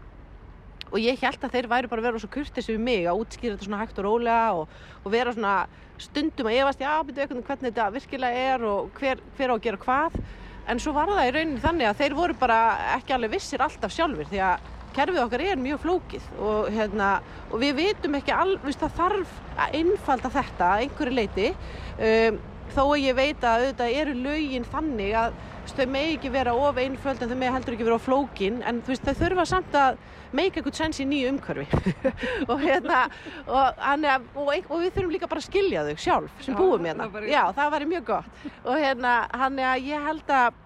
[0.90, 3.56] og ég held að þeir væri bara að vera svo kurtis við mig að útskýra
[3.56, 5.56] þetta svona hægt og rólega og, og vera svona
[6.00, 9.64] stundum að efast, já, byrju eitthvað hvernig þetta virkilega er og hver, hver á að
[9.66, 10.16] gera hvað.
[10.64, 12.58] En svo var það í rauninni þannig að þeir voru bara
[12.94, 17.08] ekki alveg vissir alltaf sjálfur því að kerfið okkar er mjög flókið og, hérna,
[17.50, 22.38] og við vitum ekki alveg, það þarf að einfalda þetta einhverju leiti um,
[22.74, 25.36] þó að ég veit að auðvitað eru lögin þannig að
[25.74, 28.60] þau megi ekki vera of einföld en þau megi heldur ekki vera of flókin.
[28.66, 29.98] En þú veist, þau þurfa samt að
[30.34, 31.66] make eitthvað sens í nýju umhverfi.
[32.50, 33.04] Og hérna
[33.46, 34.04] og, hann,
[34.34, 37.08] og, og við þurfum líka bara að skilja þau sjálf sem Já, búum hérna.
[37.12, 38.44] það já, það væri mjög gott.
[38.64, 40.60] Og hérna, hann er að ég held að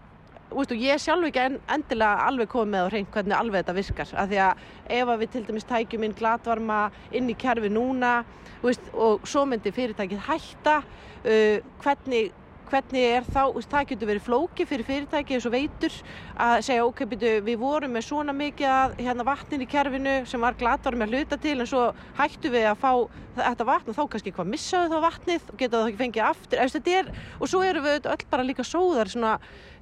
[0.49, 3.75] Ústu, ég er sjálf ekki en, endilega alveg komið með á hreint hvernig alveg þetta
[3.77, 4.12] virkar.
[4.16, 4.62] Af því að
[4.97, 6.79] ef við til dæmis tækjum inn glatvarma
[7.12, 8.12] inn í kerfi núna
[8.64, 12.33] úst, og svo myndi fyrirtækið hætta uh, hvernig
[12.73, 15.95] hvernig er þá, það getur verið flóki fyrir fyrirtæki eins og veitur
[16.39, 20.45] að segja ok, byrju, við vorum með svona mikið að, hérna vatnin í kerfinu sem
[20.45, 21.87] var glatvarmi að hluta til en svo
[22.19, 22.93] hættu við að fá
[23.39, 26.62] þetta vatn og þá kannski hvað missaðu þá vatnið og geta það ekki fengið aftur.
[26.64, 29.37] Eftir, er, og svo erum við öll bara líka sóðar svona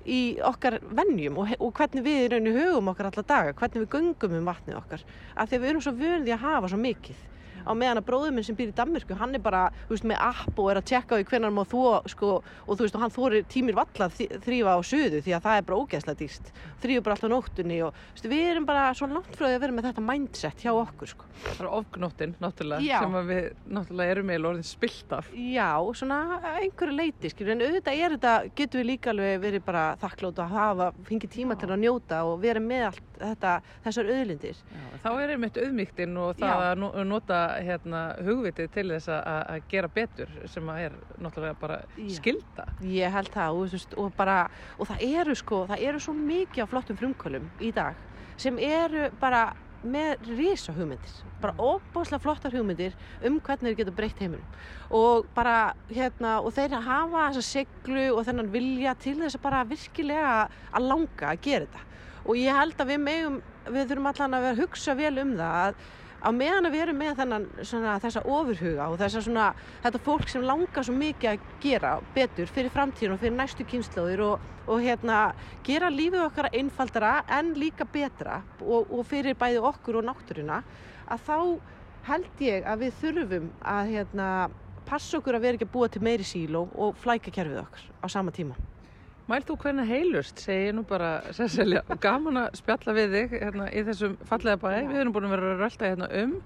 [0.06, 3.94] í okkar vennjum og, og hvernig við í rauninu hugum okkar alla daga, hvernig við
[3.96, 5.02] göngum um vatnið okkar
[5.34, 7.24] af því að við erum svo vöndi að hafa svo mikið
[7.66, 10.20] á meðan að bróður minn sem býr í Danmörku hann er bara þú veist, með
[10.22, 12.30] app og er að tjekka á því hvenær má þú sko,
[12.66, 15.44] og þú veist og hann þorir tímir valla að þ- þrífa á suðu því að
[15.46, 16.50] það er bara ógeðslega dýrt.
[16.82, 19.64] Þrýfa bara alltaf nóttunni og þú veist, við erum bara svo langt frá því að
[19.66, 21.24] vera með þetta mindset hjá okkur sko.
[21.46, 25.28] Það er ofgnóttin, náttúrulega, sem við náttúrulega erum með orðin spilt af.
[25.36, 26.20] Já, svona
[26.60, 30.54] einhverju leiti skilur, en auðvitað er þetta, getum við líka alveg verið bara þakklóta að
[30.56, 30.88] hafa,
[37.56, 39.20] að að hérna, hugvitið til þess að,
[39.54, 41.78] að gera betur sem að er náttúrulega bara
[42.16, 42.66] skilda.
[42.84, 44.40] Ég held það og, og, bara,
[44.76, 48.02] og það eru sko, það eru svo mikið af flottum frumkvölum í dag
[48.36, 49.48] sem eru bara
[49.86, 52.94] með risa hugmyndir, bara óbáslega flottar hugmyndir
[53.24, 54.56] um hvernig þeir geta breytt heiminum.
[54.90, 59.66] Og bara hérna og þeir hafa þessa seglu og þennan vilja til þess að bara
[59.68, 61.84] virkilega að langa að gera þetta.
[62.26, 63.38] Og ég held að við megum,
[63.68, 65.86] við þurfum allan að vera að hugsa vel um það að
[66.22, 69.46] á meðan að við erum með þennan, svona, þessa ofurhuga og þessa svona,
[69.84, 74.24] þetta fólk sem langar svo mikið að gera betur fyrir framtíðin og fyrir næstu kynnslóðir
[74.26, 75.22] og, og hérna,
[75.66, 80.62] gera lífið okkar einfaldara en líka betra og, og fyrir bæði okkur og náttúruna
[81.06, 81.36] að þá
[82.06, 84.30] held ég að við þurfum að hérna,
[84.86, 88.06] passa okkur að vera ekki að búa til meiri síló og flæka kerfið okkur á
[88.12, 88.58] sama tíma.
[89.26, 93.64] Mælt þú hvernig heilust, segi ég nú bara, og gaman að spjalla við þig hérna,
[93.74, 94.68] í þessum fallega bæ.
[94.86, 96.36] Við erum búin að vera að rölda hérna um.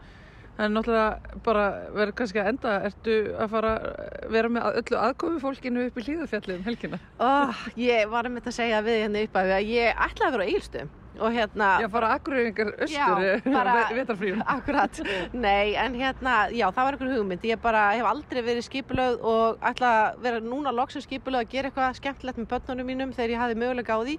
[0.61, 5.43] Er náttúrulega bara verður kannski að enda, ertu að fara að vera með öllu aðkomi
[5.45, 7.03] fólkinu upp í hlýðafjallið um helgina?
[7.20, 10.49] Oh, ég var um þetta að segja við hérna upp að ég ætlaði að vera
[10.49, 14.42] á Ílstum og hérna Já, fara akkurýringar austur, Já, bara- vetarfríum.
[14.56, 15.00] Akkurat,
[15.32, 17.46] nei, en hérna, já, það var einhver hugmynd.
[17.50, 21.70] Ég bara hef aldrei verið skipulögð og ætla að vera núna loksins skipulögð að gera
[21.72, 24.18] eitthvað skemmtilegt með börnunum mínum þegar ég hafði mögulega á því.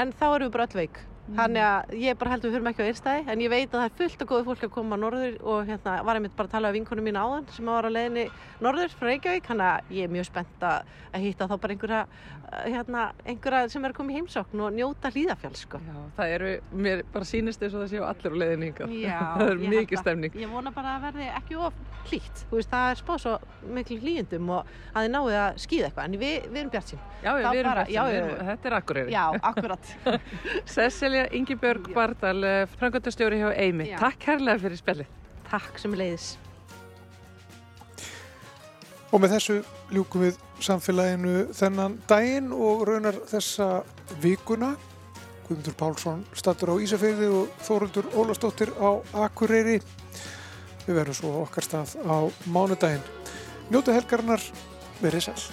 [0.00, 0.98] En þá erum við bara öll veik.
[1.36, 3.74] Þannig að ég bara held að við fyrir ekki á einstæði, en ég veit að
[3.74, 6.48] það er fullt af góðu fólk að koma á norður og hérna var einmitt bara
[6.48, 8.24] að tala við vinkonum mín áðan sem var á leiðinni
[8.64, 12.00] norður frá Reykjavík, þannig að ég er mjög spennt að hitta þá bara einhverja,
[12.48, 15.82] uh, hérna, einhverja sem er koma í heimsókn og njóta hlýðafjall, sko.
[15.84, 16.54] Já, það eru,
[16.86, 18.96] mér bara sýnist þess að það séu allir á leiðin hingað.
[19.02, 20.40] Já, það er ég mikið stemning.
[20.42, 22.44] Ég vona bara að verði ekki of hlýtt.
[22.48, 23.34] Þú veist, það er spáð svo
[23.76, 26.08] miklu hlýjendum og að þið náðu að skýða eitthvað.
[26.08, 27.02] En við, við erum bjart sín.
[27.18, 28.26] Já, já, við erum já, já.
[28.48, 29.14] þetta er akkurýri.
[29.14, 29.92] Já, akkurat.
[31.18, 32.44] Cecilia Ingibjörg Bardal,
[32.78, 33.88] frangöndastjóri hjá Eimi.
[33.90, 33.98] Já.
[33.98, 35.08] Takk kærlega fyrir spjallið.
[35.50, 36.26] Takk sem leiðis.
[39.10, 39.56] Og með þessu
[39.90, 43.82] ljúkum við samfélaginu þennan daginn og raunar þessa
[44.22, 44.76] vikuna.
[45.48, 49.80] Guðmundur Pálsson stattur á Ísafeyði og Þóruldur Ólastóttir á Akureyri.
[50.86, 53.02] Við verðum svo okkar stað á mánudaginn.
[53.72, 54.44] Njóta helgarnar,
[55.02, 55.50] verið sæl.